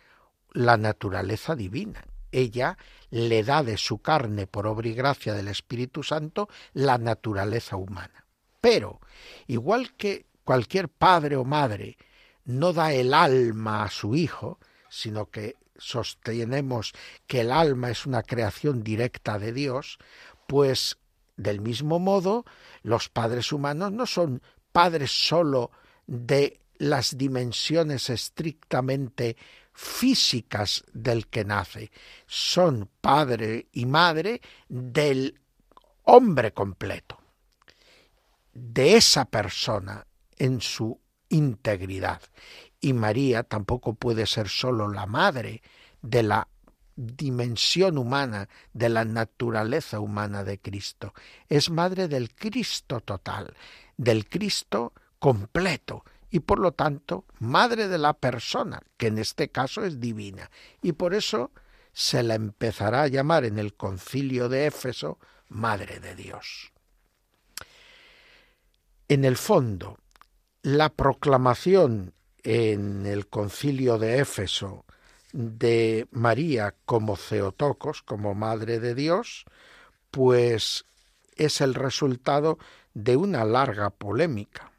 [0.50, 2.02] la naturaleza divina.
[2.32, 2.76] Ella
[3.10, 8.21] le da de su carne por obra y gracia del Espíritu Santo la naturaleza humana.
[8.62, 9.00] Pero,
[9.48, 11.98] igual que cualquier padre o madre
[12.44, 16.92] no da el alma a su hijo, sino que sostenemos
[17.26, 19.98] que el alma es una creación directa de Dios,
[20.46, 20.96] pues
[21.36, 22.44] del mismo modo
[22.82, 25.72] los padres humanos no son padres sólo
[26.06, 29.36] de las dimensiones estrictamente
[29.72, 31.90] físicas del que nace,
[32.26, 35.40] son padre y madre del
[36.04, 37.21] hombre completo,
[38.52, 42.20] de esa persona en su integridad.
[42.80, 45.62] Y María tampoco puede ser sólo la madre
[46.02, 46.48] de la
[46.96, 51.14] dimensión humana, de la naturaleza humana de Cristo.
[51.48, 53.54] Es madre del Cristo total,
[53.96, 59.84] del Cristo completo, y por lo tanto madre de la persona, que en este caso
[59.84, 60.50] es divina.
[60.80, 61.50] Y por eso
[61.92, 66.71] se la empezará a llamar en el concilio de Éfeso Madre de Dios.
[69.12, 69.98] En el fondo,
[70.62, 74.86] la proclamación en el concilio de Éfeso
[75.34, 79.44] de María como Ceotocos, como Madre de Dios,
[80.10, 80.86] pues
[81.36, 82.58] es el resultado
[82.94, 84.72] de una larga polémica.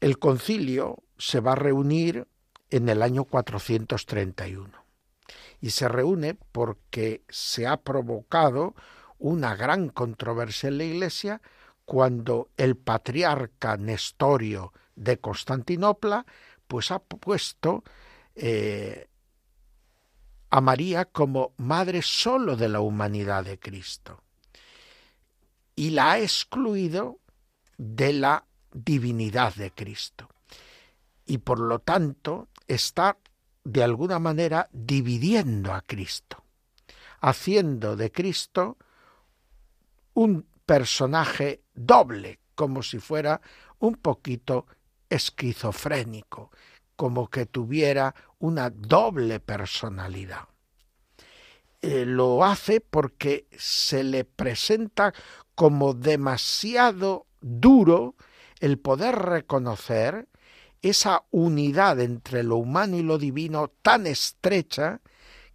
[0.00, 2.28] El concilio se va a reunir
[2.70, 4.70] en el año 431
[5.60, 8.76] y se reúne porque se ha provocado
[9.20, 11.40] una gran controversia en la Iglesia
[11.84, 16.26] cuando el patriarca Nestorio de Constantinopla
[16.66, 17.84] pues ha puesto
[18.34, 19.08] eh,
[20.50, 24.22] a María como madre solo de la humanidad de Cristo
[25.76, 27.18] y la ha excluido
[27.76, 30.28] de la divinidad de Cristo.
[31.26, 33.16] Y por lo tanto está
[33.64, 36.44] de alguna manera dividiendo a Cristo,
[37.20, 38.76] haciendo de Cristo
[40.14, 43.40] un personaje doble, como si fuera
[43.78, 44.66] un poquito
[45.08, 46.50] esquizofrénico,
[46.96, 50.48] como que tuviera una doble personalidad.
[51.82, 55.14] Eh, lo hace porque se le presenta
[55.54, 58.16] como demasiado duro
[58.60, 60.28] el poder reconocer
[60.82, 65.00] esa unidad entre lo humano y lo divino tan estrecha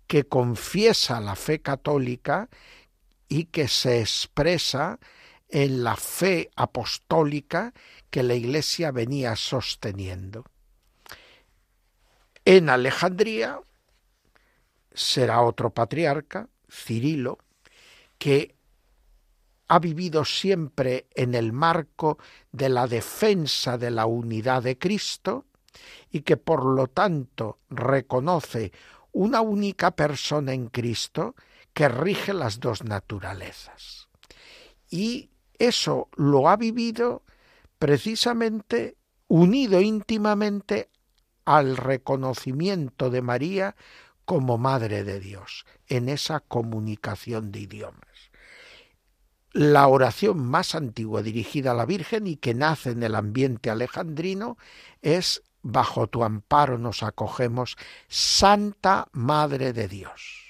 [0.07, 2.49] que confiesa la fe católica
[3.35, 4.97] y que se expresa
[5.49, 7.73] en la fe apostólica
[8.09, 10.45] que la Iglesia venía sosteniendo.
[12.45, 13.59] En Alejandría
[14.93, 17.39] será otro patriarca, Cirilo,
[18.17, 18.55] que
[19.67, 22.17] ha vivido siempre en el marco
[22.53, 25.45] de la defensa de la unidad de Cristo
[26.09, 28.71] y que por lo tanto reconoce
[29.11, 31.35] una única persona en Cristo
[31.75, 34.09] que rige las dos naturalezas.
[34.89, 37.21] Y eso lo ha vivido
[37.77, 40.89] precisamente unido íntimamente
[41.45, 43.75] al reconocimiento de María
[44.25, 48.31] como Madre de Dios, en esa comunicación de idiomas
[49.55, 54.57] la oración más antigua dirigida a la Virgen y que nace en el ambiente alejandrino
[55.01, 57.77] es Bajo tu amparo nos acogemos,
[58.09, 60.44] Santa Madre de Dios.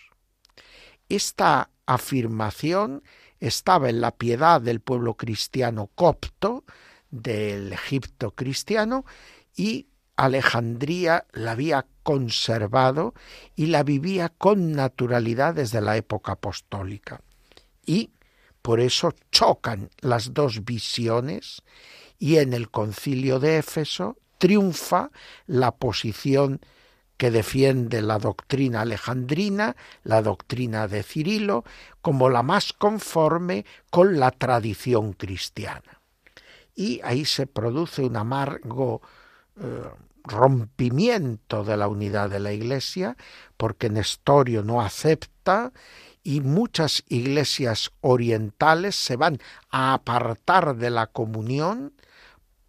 [1.10, 3.04] Esta afirmación
[3.40, 6.64] estaba en la piedad del pueblo cristiano copto,
[7.12, 9.06] del Egipto cristiano,
[9.56, 13.14] y Alejandría la había conservado
[13.56, 17.22] y la vivía con naturalidad desde la época apostólica.
[17.86, 18.12] Y
[18.62, 21.62] por eso chocan las dos visiones
[22.18, 25.12] y en el concilio de Éfeso triunfa
[25.46, 26.62] la posición
[27.18, 31.64] que defiende la doctrina alejandrina, la doctrina de Cirilo,
[32.02, 36.02] como la más conforme con la tradición cristiana.
[36.76, 39.02] Y ahí se produce un amargo
[39.60, 39.84] eh,
[40.26, 43.16] rompimiento de la unidad de la Iglesia,
[43.58, 45.72] porque Nestorio no acepta
[46.24, 51.94] y muchas iglesias orientales se van a apartar de la comunión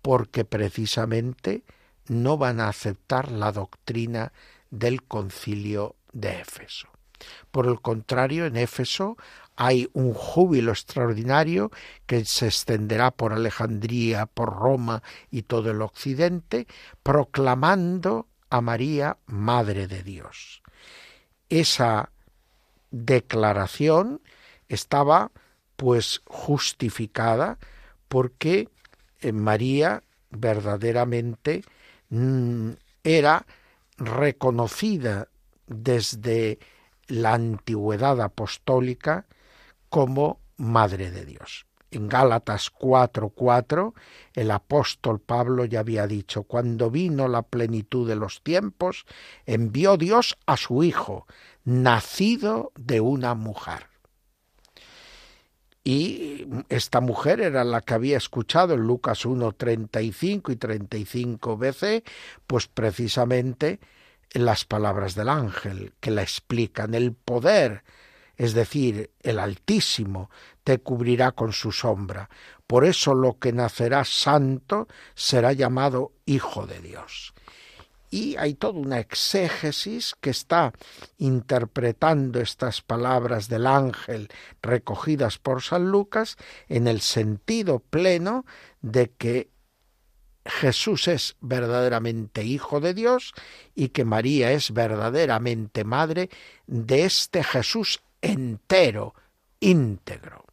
[0.02, 1.64] porque precisamente
[2.08, 4.32] no van a aceptar la doctrina
[4.70, 6.88] del concilio de Éfeso.
[7.50, 9.16] Por el contrario, en Éfeso
[9.56, 11.70] hay un júbilo extraordinario
[12.04, 16.66] que se extenderá por Alejandría, por Roma y todo el occidente,
[17.02, 20.62] proclamando a María Madre de Dios.
[21.48, 22.10] Esa
[22.90, 24.20] declaración
[24.68, 25.30] estaba
[25.76, 27.58] pues justificada
[28.08, 28.68] porque
[29.20, 31.62] eh, María verdaderamente
[32.10, 33.46] era
[33.98, 35.28] reconocida
[35.66, 36.58] desde
[37.08, 39.26] la antigüedad apostólica
[39.88, 41.66] como Madre de Dios.
[41.90, 43.94] En Gálatas 4:4
[44.34, 49.06] el apóstol Pablo ya había dicho, cuando vino la plenitud de los tiempos,
[49.46, 51.26] envió Dios a su Hijo,
[51.64, 53.95] nacido de una mujer.
[55.88, 62.02] Y esta mujer era la que había escuchado en Lucas 1, 35 y 35 BC,
[62.44, 63.78] pues precisamente
[64.32, 67.84] las palabras del ángel que la explican el poder,
[68.36, 70.28] es decir, el Altísimo
[70.64, 72.30] te cubrirá con su sombra.
[72.66, 77.32] Por eso lo que nacerá santo será llamado Hijo de Dios
[78.10, 80.72] y hay toda una exégesis que está
[81.18, 84.28] interpretando estas palabras del ángel
[84.62, 86.36] recogidas por San Lucas
[86.68, 88.44] en el sentido pleno
[88.82, 89.50] de que
[90.44, 93.34] Jesús es verdaderamente Hijo de Dios
[93.74, 96.30] y que María es verdaderamente Madre
[96.66, 99.14] de este Jesús entero,
[99.60, 100.44] íntegro.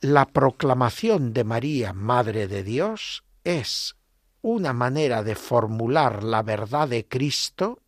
[0.00, 3.96] La proclamación de María, Madre de Dios, es
[4.42, 7.80] una manera de formular la verdad de Cristo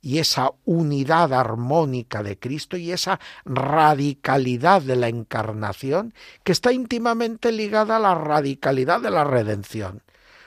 [0.00, 6.12] y esa unidad armónica de Cristo y esa radicalidad de la encarnación
[6.42, 10.02] que está íntimamente ligada a la radicalidad de la redención,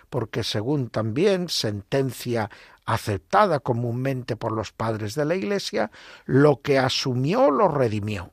[0.10, 2.50] porque según también sentencia
[2.86, 5.90] aceptada comúnmente por los padres de la Iglesia,
[6.26, 8.32] lo que asumió lo redimió.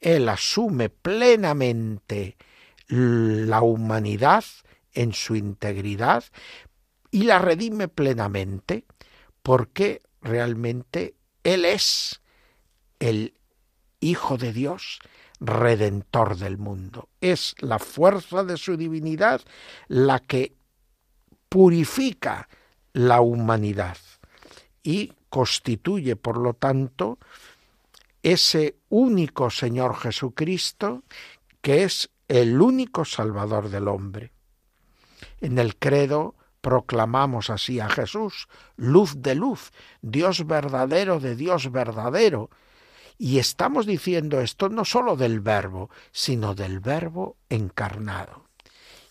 [0.00, 2.36] Él asume plenamente
[2.88, 4.44] la humanidad
[4.98, 6.24] en su integridad
[7.12, 8.84] y la redime plenamente
[9.44, 12.20] porque realmente Él es
[12.98, 13.34] el
[14.00, 14.98] Hijo de Dios,
[15.40, 17.08] redentor del mundo.
[17.20, 19.40] Es la fuerza de su divinidad
[19.86, 20.54] la que
[21.48, 22.48] purifica
[22.92, 23.96] la humanidad
[24.82, 27.18] y constituye, por lo tanto,
[28.22, 31.04] ese único Señor Jesucristo
[31.60, 34.32] que es el único Salvador del hombre.
[35.40, 39.72] En el credo proclamamos así a Jesús, luz de luz,
[40.02, 42.50] Dios verdadero de Dios verdadero.
[43.16, 48.44] Y estamos diciendo esto no sólo del verbo, sino del verbo encarnado.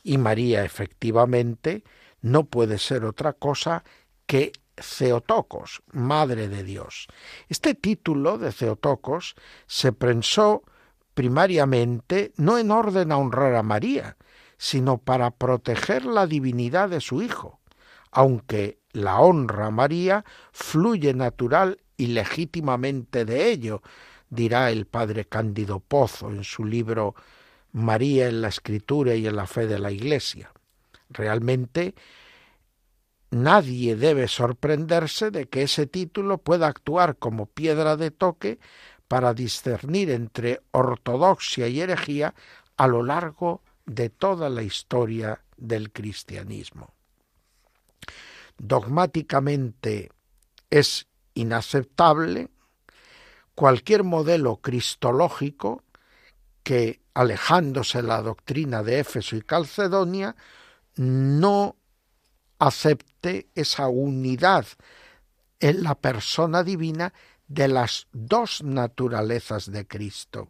[0.03, 1.84] Y María efectivamente
[2.21, 3.84] no puede ser otra cosa
[4.25, 7.07] que Ceotocos, Madre de Dios.
[7.49, 10.63] Este título de Ceotocos se pensó
[11.13, 14.17] primariamente no en orden a honrar a María,
[14.57, 17.59] sino para proteger la divinidad de su Hijo,
[18.11, 23.81] aunque la honra a María fluye natural y legítimamente de ello,
[24.29, 27.15] dirá el padre Cándido Pozo en su libro
[27.71, 30.51] María en la Escritura y en la fe de la Iglesia.
[31.09, 31.95] Realmente
[33.29, 38.59] nadie debe sorprenderse de que ese título pueda actuar como piedra de toque
[39.07, 42.33] para discernir entre ortodoxia y herejía
[42.77, 46.93] a lo largo de toda la historia del cristianismo.
[48.57, 50.11] Dogmáticamente
[50.69, 52.49] es inaceptable
[53.55, 55.83] cualquier modelo cristológico
[56.63, 60.35] que, alejándose la doctrina de Éfeso y Calcedonia,
[60.97, 61.75] no
[62.59, 64.65] acepte esa unidad
[65.59, 67.13] en la persona divina
[67.47, 70.49] de las dos naturalezas de Cristo,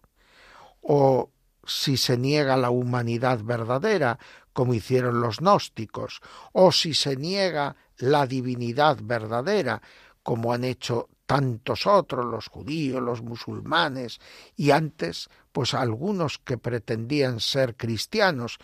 [0.82, 1.30] o
[1.68, 4.18] si se niega la humanidad verdadera,
[4.54, 6.22] como hicieron los gnósticos,
[6.54, 9.82] o si se niega la divinidad verdadera,
[10.24, 14.20] como han hecho tantos otros, los judíos, los musulmanes,
[14.56, 18.58] y antes, pues algunos que pretendían ser cristianos,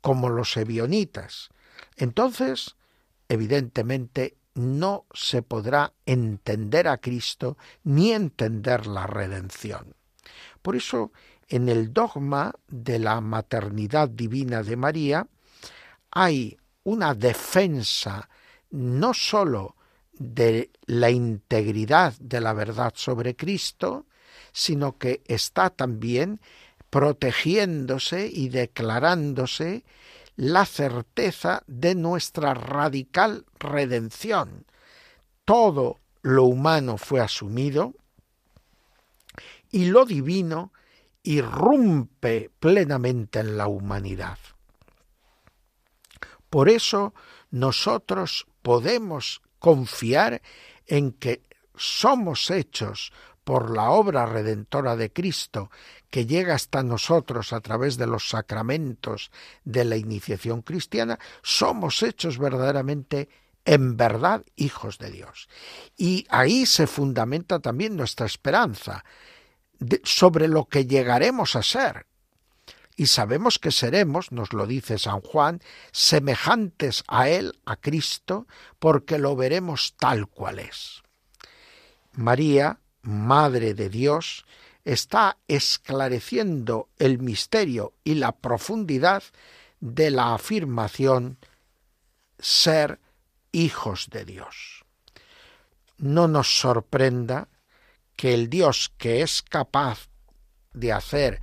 [0.00, 1.50] como los ebionitas.
[1.96, 2.76] Entonces,
[3.28, 9.94] evidentemente, no se podrá entender a Cristo ni entender la redención.
[10.62, 11.12] Por eso
[11.48, 15.26] en el dogma de la maternidad divina de María
[16.10, 18.28] hay una defensa
[18.70, 19.76] no sólo
[20.12, 24.06] de la integridad de la verdad sobre Cristo,
[24.52, 26.40] sino que está también
[26.90, 29.84] protegiéndose y declarándose
[30.36, 34.66] la certeza de nuestra radical redención.
[35.44, 37.94] Todo lo humano fue asumido
[39.70, 40.72] y lo divino
[41.26, 44.38] irrumpe plenamente en la humanidad.
[46.48, 47.12] Por eso
[47.50, 50.40] nosotros podemos confiar
[50.86, 51.42] en que
[51.74, 53.12] somos hechos
[53.42, 55.70] por la obra redentora de Cristo
[56.10, 59.30] que llega hasta nosotros a través de los sacramentos
[59.64, 63.28] de la iniciación cristiana, somos hechos verdaderamente
[63.64, 65.48] en verdad hijos de Dios.
[65.96, 69.04] Y ahí se fundamenta también nuestra esperanza
[70.04, 72.06] sobre lo que llegaremos a ser.
[72.96, 75.60] Y sabemos que seremos, nos lo dice San Juan,
[75.92, 78.46] semejantes a Él, a Cristo,
[78.78, 81.02] porque lo veremos tal cual es.
[82.12, 84.46] María, Madre de Dios,
[84.84, 89.22] está esclareciendo el misterio y la profundidad
[89.80, 91.38] de la afirmación
[92.38, 92.98] ser
[93.52, 94.84] hijos de Dios.
[95.98, 97.48] No nos sorprenda
[98.16, 100.08] que el Dios que es capaz
[100.72, 101.40] de hacer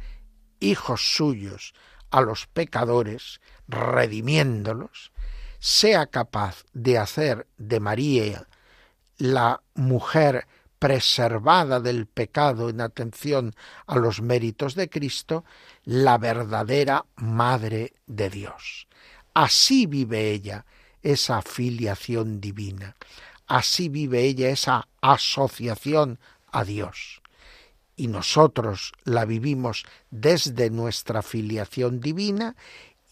[0.59, 1.73] hijos suyos
[2.09, 5.11] a los pecadores, redimiéndolos,
[5.59, 8.47] sea capaz de hacer de María
[9.17, 10.47] la mujer
[10.79, 13.55] preservada del pecado en atención
[13.87, 15.45] a los méritos de Cristo,
[15.85, 18.87] la verdadera Madre de Dios.
[19.33, 20.65] Así vive ella
[21.01, 22.97] esa filiación divina,
[23.47, 26.19] así vive ella esa asociación
[26.53, 27.21] a Dios.
[27.95, 32.55] Y nosotros la vivimos desde nuestra filiación divina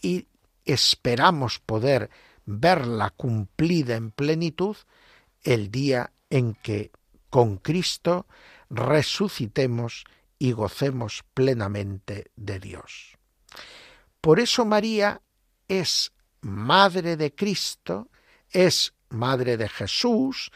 [0.00, 0.26] y
[0.64, 2.10] esperamos poder
[2.46, 4.76] verla cumplida en plenitud
[5.42, 6.90] el día en que
[7.30, 8.26] con Cristo
[8.70, 10.04] resucitemos
[10.38, 13.16] y gocemos plenamente de Dios.
[14.20, 15.20] Por eso María
[15.68, 18.08] es madre de Cristo,
[18.50, 20.50] es madre de Jesús,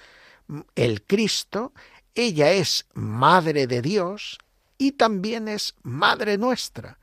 [0.74, 1.72] el Cristo,
[2.16, 4.38] ella es madre de Dios
[4.78, 6.98] y también es madre nuestra,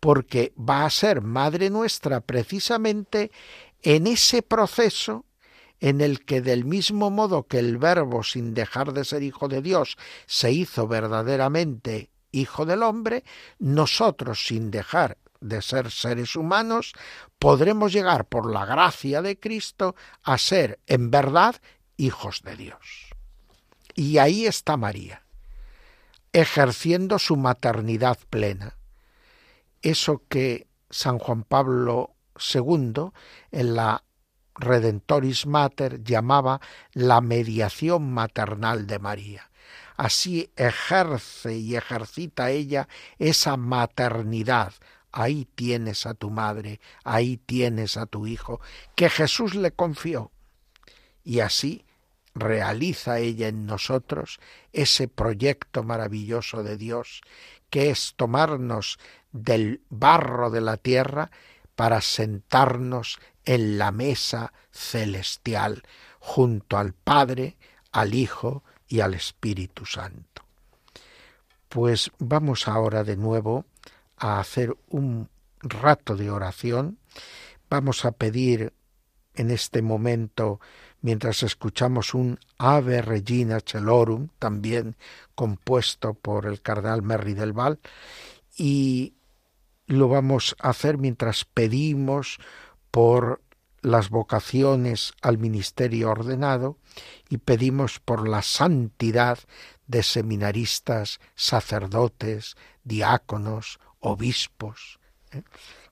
[0.00, 3.30] porque va a ser madre nuestra precisamente
[3.82, 5.26] en ese proceso
[5.80, 9.60] en el que del mismo modo que el Verbo, sin dejar de ser Hijo de
[9.60, 13.22] Dios, se hizo verdaderamente Hijo del hombre,
[13.58, 16.94] nosotros, sin dejar de ser seres humanos,
[17.38, 21.56] podremos llegar por la gracia de Cristo a ser en verdad
[21.96, 23.13] hijos de Dios.
[23.94, 25.24] Y ahí está María,
[26.32, 28.76] ejerciendo su maternidad plena.
[29.82, 32.14] Eso que San Juan Pablo
[32.54, 33.10] II
[33.52, 34.04] en la
[34.56, 36.60] Redentoris Mater llamaba
[36.92, 39.50] la mediación maternal de María.
[39.96, 42.88] Así ejerce y ejercita ella
[43.18, 44.72] esa maternidad.
[45.12, 48.60] Ahí tienes a tu madre, ahí tienes a tu hijo,
[48.96, 50.32] que Jesús le confió.
[51.22, 51.84] Y así
[52.34, 54.40] realiza ella en nosotros
[54.72, 57.22] ese proyecto maravilloso de Dios,
[57.70, 58.98] que es tomarnos
[59.32, 61.30] del barro de la tierra
[61.74, 65.82] para sentarnos en la mesa celestial
[66.18, 67.56] junto al Padre,
[67.92, 70.42] al Hijo y al Espíritu Santo.
[71.68, 73.66] Pues vamos ahora de nuevo
[74.16, 75.28] a hacer un
[75.60, 76.98] rato de oración.
[77.68, 78.72] Vamos a pedir
[79.34, 80.60] en este momento,
[81.04, 84.96] mientras escuchamos un Ave Regina Celorum, también
[85.34, 87.78] compuesto por el cardenal Merry del Val,
[88.56, 89.12] y
[89.86, 92.38] lo vamos a hacer mientras pedimos
[92.90, 93.42] por
[93.82, 96.78] las vocaciones al ministerio ordenado
[97.28, 99.38] y pedimos por la santidad
[99.86, 105.00] de seminaristas, sacerdotes, diáconos, obispos,
[105.32, 105.42] ¿eh?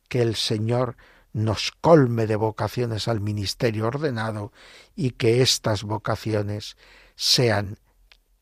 [0.09, 0.97] que el Señor
[1.33, 4.53] nos colme de vocaciones al ministerio ordenado
[4.95, 6.77] y que estas vocaciones
[7.17, 7.79] sean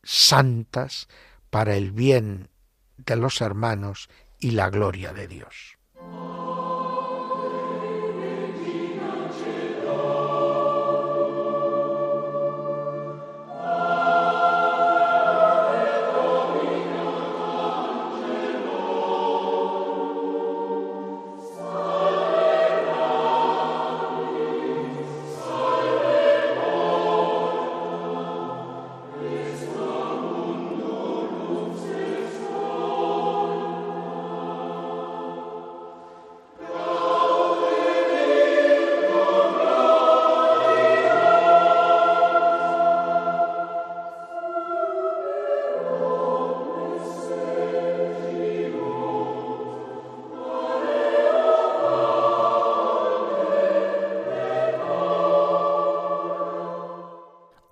[0.02, 1.08] santas
[1.50, 2.48] para el bien
[2.96, 5.79] de los hermanos y la gloria de Dios.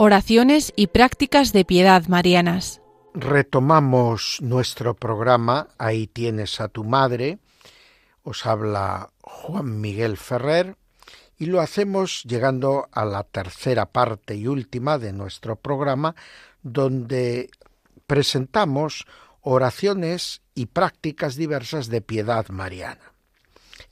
[0.09, 2.81] Oraciones y prácticas de piedad marianas.
[3.13, 7.41] Retomamos nuestro programa Ahí tienes a tu madre.
[8.23, 10.77] Os habla Juan Miguel Ferrer
[11.37, 16.15] y lo hacemos llegando a la tercera parte y última de nuestro programa
[16.63, 17.51] donde
[18.07, 19.05] presentamos
[19.43, 23.13] oraciones y prácticas diversas de piedad mariana.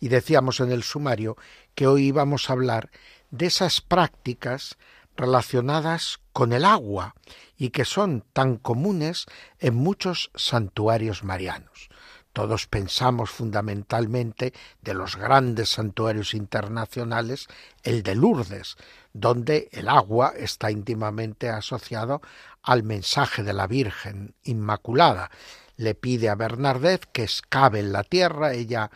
[0.01, 1.37] Y decíamos en el sumario
[1.75, 2.89] que hoy íbamos a hablar
[3.31, 4.79] de esas prácticas
[5.17, 7.15] relacionadas con el agua
[7.57, 9.27] y que son tan comunes
[9.59, 11.89] en muchos santuarios marianos.
[12.37, 14.53] Todos pensamos fundamentalmente
[14.83, 17.47] de los grandes santuarios internacionales,
[17.83, 18.77] el de Lourdes,
[19.15, 22.21] donde el agua está íntimamente asociado
[22.63, 25.31] al mensaje de la Virgen Inmaculada.
[25.79, 28.91] Le pide a Bernadette que escabe en la tierra, ella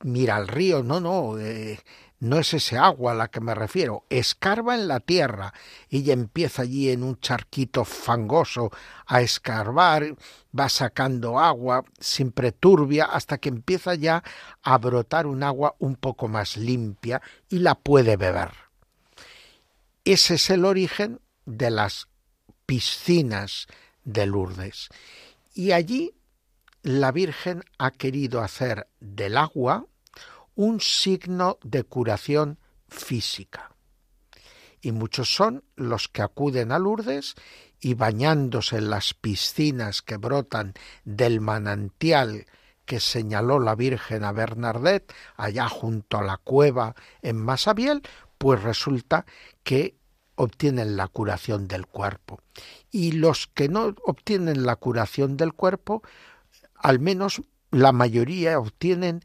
[0.00, 1.78] mira al río, no, no, eh,
[2.28, 5.54] no es ese agua a la que me refiero, escarba en la tierra.
[5.88, 8.70] Ella empieza allí en un charquito fangoso
[9.06, 10.16] a escarbar,
[10.58, 14.22] va sacando agua, siempre turbia, hasta que empieza ya
[14.62, 18.50] a brotar un agua un poco más limpia y la puede beber.
[20.04, 22.08] Ese es el origen de las
[22.66, 23.66] piscinas
[24.04, 24.88] de Lourdes.
[25.54, 26.14] Y allí
[26.82, 29.86] la Virgen ha querido hacer del agua
[30.56, 33.70] un signo de curación física.
[34.80, 37.34] Y muchos son los que acuden a Lourdes
[37.80, 42.46] y bañándose en las piscinas que brotan del manantial
[42.84, 48.02] que señaló la Virgen a Bernadette allá junto a la cueva en Masabiel,
[48.38, 49.26] pues resulta
[49.62, 49.96] que
[50.36, 52.40] obtienen la curación del cuerpo.
[52.90, 56.02] Y los que no obtienen la curación del cuerpo,
[56.76, 59.20] al menos la mayoría obtienen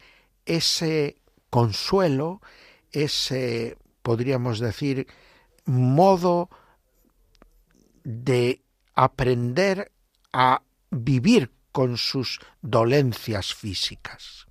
[0.45, 1.20] ese
[1.51, 2.41] consuelo,
[2.91, 5.05] ese, podríamos decir,
[5.65, 6.49] modo
[8.03, 8.63] de
[8.95, 9.91] aprender
[10.33, 14.47] a vivir con sus dolencias físicas.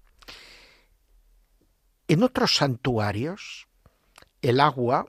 [2.07, 3.67] En otros santuarios,
[4.43, 5.07] el agua,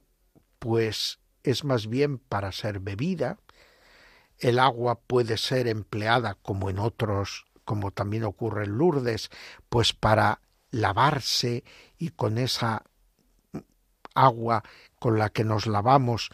[0.60, 3.40] pues, es más bien para ser bebida,
[4.40, 9.30] el agua puede ser empleada como en otros, como también ocurre en Lourdes,
[9.70, 10.42] pues para
[10.72, 11.64] lavarse
[11.98, 12.84] y con esa
[14.14, 14.64] agua
[15.00, 16.30] con la que nos lavamos,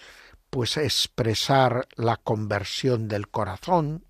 [0.49, 4.05] pues expresar la conversión del corazón.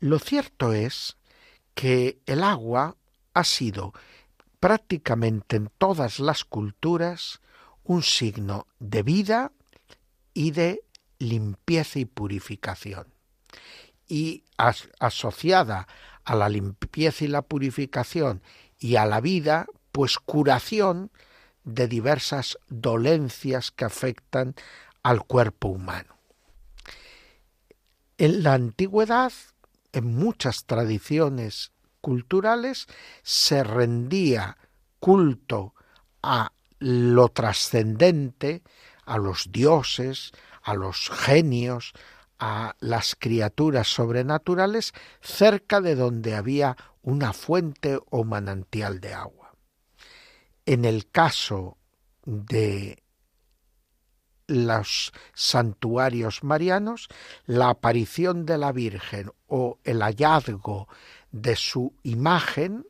[0.00, 1.16] Lo cierto es
[1.74, 2.96] que el agua
[3.34, 3.92] ha sido
[4.58, 7.40] prácticamente en todas las culturas
[7.84, 9.52] un signo de vida
[10.34, 10.84] y de
[11.18, 13.06] limpieza y purificación.
[14.06, 14.44] Y
[14.98, 15.86] asociada
[16.24, 18.42] a la limpieza y la purificación
[18.80, 21.12] y a la vida, pues curación
[21.62, 24.54] de diversas dolencias que afectan
[25.02, 26.16] al cuerpo humano.
[28.18, 29.32] En la antigüedad,
[29.92, 32.86] en muchas tradiciones culturales,
[33.22, 34.56] se rendía
[34.98, 35.74] culto
[36.22, 38.62] a lo trascendente,
[39.04, 41.92] a los dioses, a los genios,
[42.40, 49.54] a las criaturas sobrenaturales cerca de donde había una fuente o manantial de agua.
[50.66, 51.76] En el caso
[52.24, 53.02] de
[54.46, 57.08] los santuarios marianos,
[57.46, 60.88] la aparición de la Virgen o el hallazgo
[61.30, 62.86] de su imagen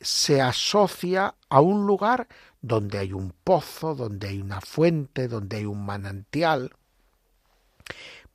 [0.00, 2.26] se asocia a un lugar
[2.60, 6.72] donde hay un pozo, donde hay una fuente, donde hay un manantial.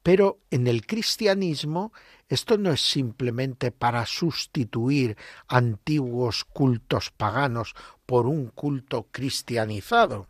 [0.07, 1.91] Pero en el cristianismo
[2.29, 5.17] esto no es simplemente para sustituir
[5.49, 10.29] antiguos cultos paganos por un culto cristianizado,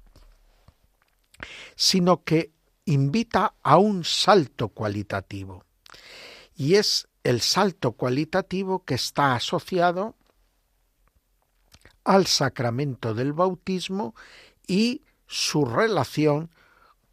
[1.75, 2.53] sino que
[2.85, 5.63] invita a un salto cualitativo.
[6.55, 10.15] Y es el salto cualitativo que está asociado
[12.03, 14.15] al sacramento del bautismo
[14.65, 16.49] y su relación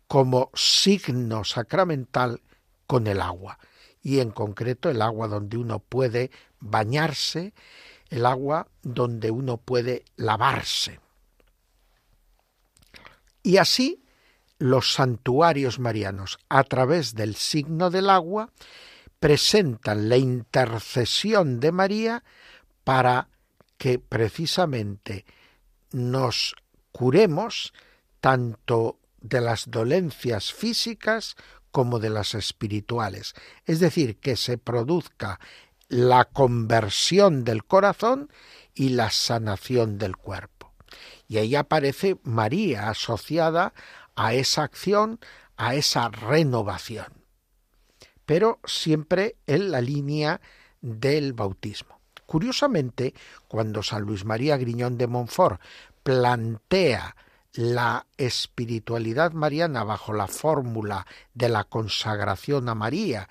[0.09, 2.41] como signo sacramental
[2.87, 3.59] con el agua
[4.03, 6.31] y en concreto el agua donde uno puede
[6.61, 7.55] bañarse,
[8.11, 11.01] el agua donde uno puede lavarse.
[13.43, 14.03] Y así
[14.59, 18.51] los santuarios marianos, a través del signo del agua,
[19.21, 22.25] presentan la intercesión de María
[22.85, 23.29] para
[23.79, 25.25] que precisamente
[25.93, 26.55] nos
[26.93, 27.73] curemos
[28.21, 31.37] tanto de las dolencias físicas
[31.75, 33.35] como de las espirituales,
[33.67, 35.41] es decir, que se produzca
[35.89, 38.31] la conversión del corazón
[38.75, 40.73] y la sanación del cuerpo.
[41.27, 43.75] Y ahí aparece María asociada
[44.15, 45.19] a esa acción,
[45.57, 47.25] a esa renovación,
[48.25, 50.41] pero siempre en la línea
[50.81, 51.99] del bautismo.
[52.25, 53.15] Curiosamente,
[53.49, 55.61] cuando San Luis María Griñón de Montfort
[56.05, 57.17] plantea
[57.55, 63.29] la espiritualidad mariana bajo la fórmula de la consagración a María,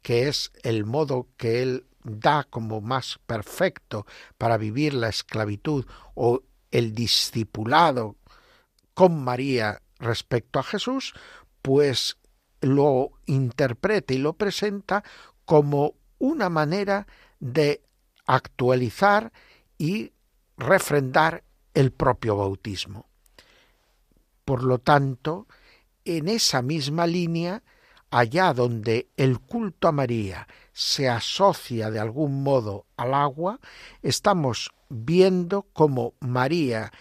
[0.00, 4.06] que es el modo que él da como más perfecto
[4.38, 8.16] para vivir la esclavitud o el discipulado
[8.94, 11.14] con María respecto a Jesús,
[11.62, 12.16] pues
[12.60, 15.02] lo interpreta y lo presenta
[15.44, 17.06] como una manera
[17.40, 17.82] de
[18.26, 19.32] actualizar
[19.78, 20.12] y
[20.56, 21.42] refrendar
[21.74, 23.06] el propio bautismo.
[24.44, 25.46] Por lo tanto,
[26.04, 27.62] en esa misma línea,
[28.10, 33.60] allá donde el culto a María se asocia de algún modo al agua,
[34.02, 36.92] estamos viendo cómo María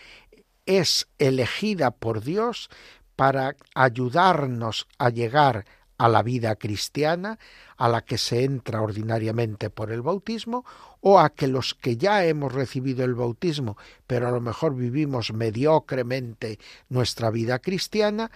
[0.65, 2.69] es elegida por Dios
[3.15, 5.65] para ayudarnos a llegar
[5.97, 7.39] a la vida cristiana,
[7.77, 10.65] a la que se entra ordinariamente por el bautismo,
[11.01, 13.77] o a que los que ya hemos recibido el bautismo,
[14.07, 18.31] pero a lo mejor vivimos mediocremente nuestra vida cristiana,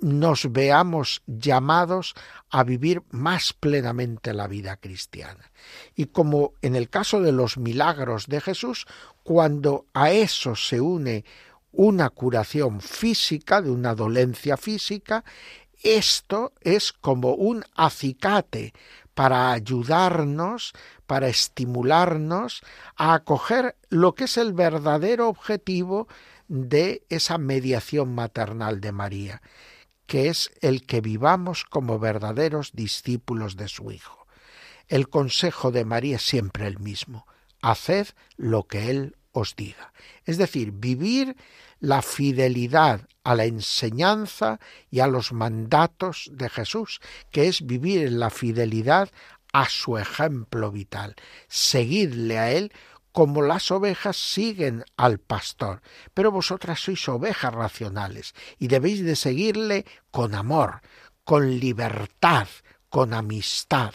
[0.00, 2.14] nos veamos llamados
[2.50, 5.50] a vivir más plenamente la vida cristiana.
[5.94, 8.86] Y como en el caso de los milagros de Jesús,
[9.22, 11.24] cuando a eso se une
[11.72, 15.24] una curación física de una dolencia física,
[15.94, 18.72] esto es como un acicate
[19.14, 20.72] para ayudarnos,
[21.06, 22.62] para estimularnos
[22.96, 26.08] a acoger lo que es el verdadero objetivo
[26.48, 29.42] de esa mediación maternal de María,
[30.06, 34.26] que es el que vivamos como verdaderos discípulos de su Hijo.
[34.88, 37.26] El consejo de María es siempre el mismo,
[37.62, 39.92] haced lo que Él os diga.
[40.24, 41.36] Es decir, vivir
[41.78, 44.58] la fidelidad a la enseñanza
[44.90, 49.10] y a los mandatos de Jesús, que es vivir la fidelidad
[49.52, 51.14] a su ejemplo vital,
[51.48, 52.72] seguirle a Él
[53.12, 55.82] como las ovejas siguen al pastor.
[56.14, 60.80] Pero vosotras sois ovejas racionales y debéis de seguirle con amor,
[61.24, 62.48] con libertad,
[62.88, 63.94] con amistad.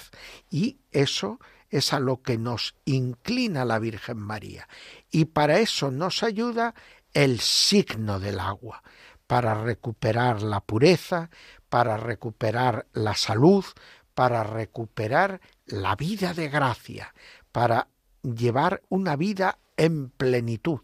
[0.51, 1.39] Y eso
[1.71, 4.67] es a lo que nos inclina la Virgen María.
[5.09, 6.75] Y para eso nos ayuda
[7.13, 8.83] el signo del agua,
[9.25, 11.29] para recuperar la pureza,
[11.69, 13.65] para recuperar la salud,
[14.13, 17.13] para recuperar la vida de gracia,
[17.51, 17.87] para
[18.21, 20.81] llevar una vida en plenitud,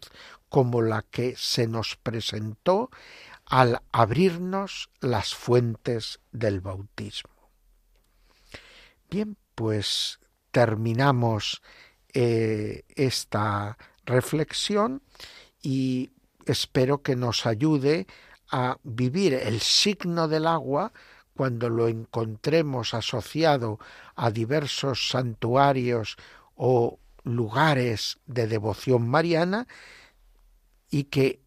[0.48, 2.90] como la que se nos presentó
[3.44, 7.50] al abrirnos las fuentes del bautismo.
[9.10, 10.20] Bien, pues
[10.50, 11.62] terminamos
[12.12, 15.02] eh, esta reflexión
[15.62, 16.10] y
[16.46, 18.06] espero que nos ayude
[18.50, 20.92] a vivir el signo del agua
[21.36, 23.78] cuando lo encontremos asociado
[24.16, 26.16] a diversos santuarios
[26.56, 29.68] o lugares de devoción mariana
[30.90, 31.40] y que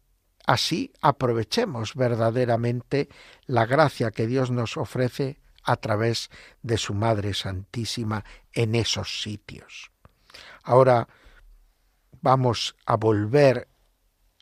[0.46, 3.08] así aprovechemos verdaderamente
[3.46, 6.30] la gracia que Dios nos ofrece a través
[6.62, 9.90] de su Madre Santísima en esos sitios.
[10.62, 11.08] Ahora
[12.20, 13.68] vamos a volver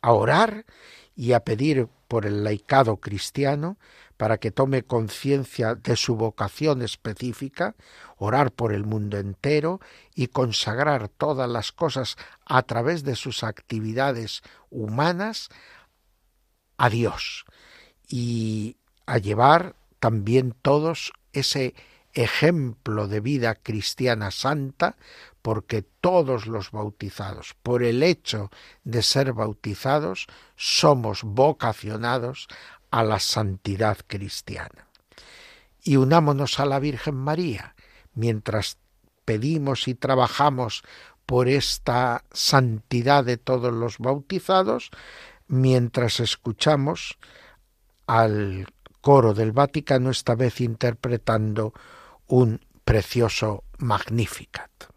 [0.02, 0.64] a orar
[1.14, 3.78] y a pedir por el laicado cristiano
[4.16, 7.74] para que tome conciencia de su vocación específica,
[8.18, 9.80] orar por el mundo entero
[10.14, 15.48] y consagrar todas las cosas a través de sus actividades humanas
[16.76, 17.46] a Dios
[18.08, 21.74] y a llevar también todos ese
[22.12, 24.96] ejemplo de vida cristiana santa
[25.42, 28.50] porque todos los bautizados, por el hecho
[28.84, 30.26] de ser bautizados,
[30.56, 32.48] somos vocacionados
[32.90, 34.88] a la santidad cristiana.
[35.82, 37.74] Y unámonos a la Virgen María
[38.14, 38.78] mientras
[39.24, 40.82] pedimos y trabajamos
[41.24, 44.90] por esta santidad de todos los bautizados,
[45.46, 47.18] mientras escuchamos
[48.06, 48.66] al
[49.00, 51.72] coro del Vaticano, esta vez interpretando
[52.26, 54.89] un precioso Magnificat.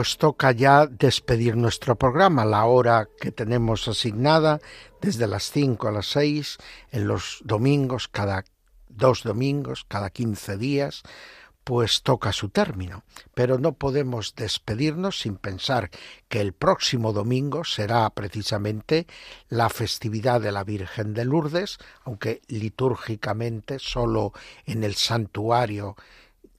[0.00, 4.58] Pues toca ya despedir nuestro programa, la hora que tenemos asignada
[5.02, 6.56] desde las cinco a las seis,
[6.90, 8.46] en los domingos, cada
[8.88, 11.02] dos domingos, cada quince días,
[11.64, 13.04] pues toca su término.
[13.34, 15.90] Pero no podemos despedirnos sin pensar
[16.30, 19.06] que el próximo domingo será precisamente
[19.50, 24.32] la festividad de la Virgen de Lourdes, aunque litúrgicamente solo
[24.64, 25.94] en el santuario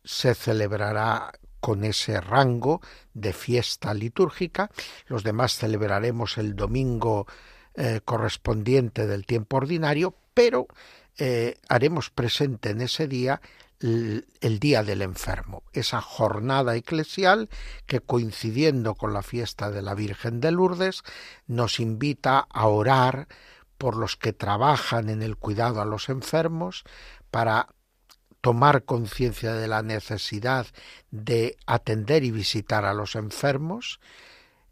[0.04, 1.32] se celebrará
[1.62, 2.82] con ese rango
[3.14, 4.70] de fiesta litúrgica.
[5.08, 7.28] Los demás celebraremos el domingo
[7.76, 10.68] eh, correspondiente del tiempo ordinario, pero
[11.18, 13.42] eh, haremos presente en ese día
[13.80, 17.50] el, Día del Enfermo, esa jornada eclesial
[17.88, 21.02] que coincidiendo con la fiesta de la Virgen de Lourdes
[21.48, 23.28] nos invita a orar
[23.78, 26.84] por los que trabajan en el cuidado a los enfermos,
[27.32, 27.70] para
[28.42, 30.68] tomar conciencia de la necesidad
[31.12, 34.00] de atender y visitar a los enfermos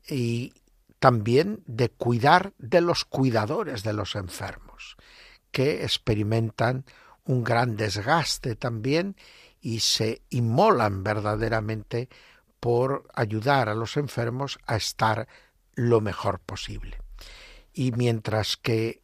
[0.07, 0.53] y
[0.99, 4.97] también de cuidar de los cuidadores de los enfermos,
[5.51, 6.85] que experimentan
[7.23, 9.15] un gran desgaste también
[9.61, 12.09] y se inmolan verdaderamente
[12.59, 15.27] por ayudar a los enfermos a estar
[15.75, 16.99] lo mejor posible.
[17.73, 19.01] Y mientras que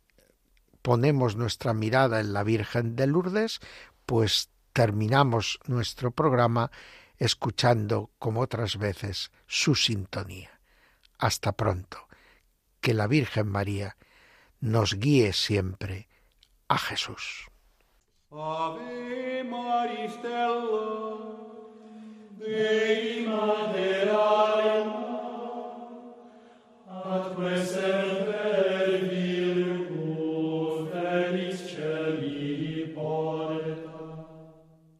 [0.81, 3.59] ponemos nuestra mirada en la Virgen de Lourdes,
[4.05, 6.69] pues terminamos nuestro programa
[7.17, 10.59] escuchando, como otras veces, su sintonía.
[11.17, 12.09] Hasta pronto.
[12.81, 13.95] Que la Virgen María
[14.59, 16.09] nos guíe siempre
[16.67, 17.47] a Jesús.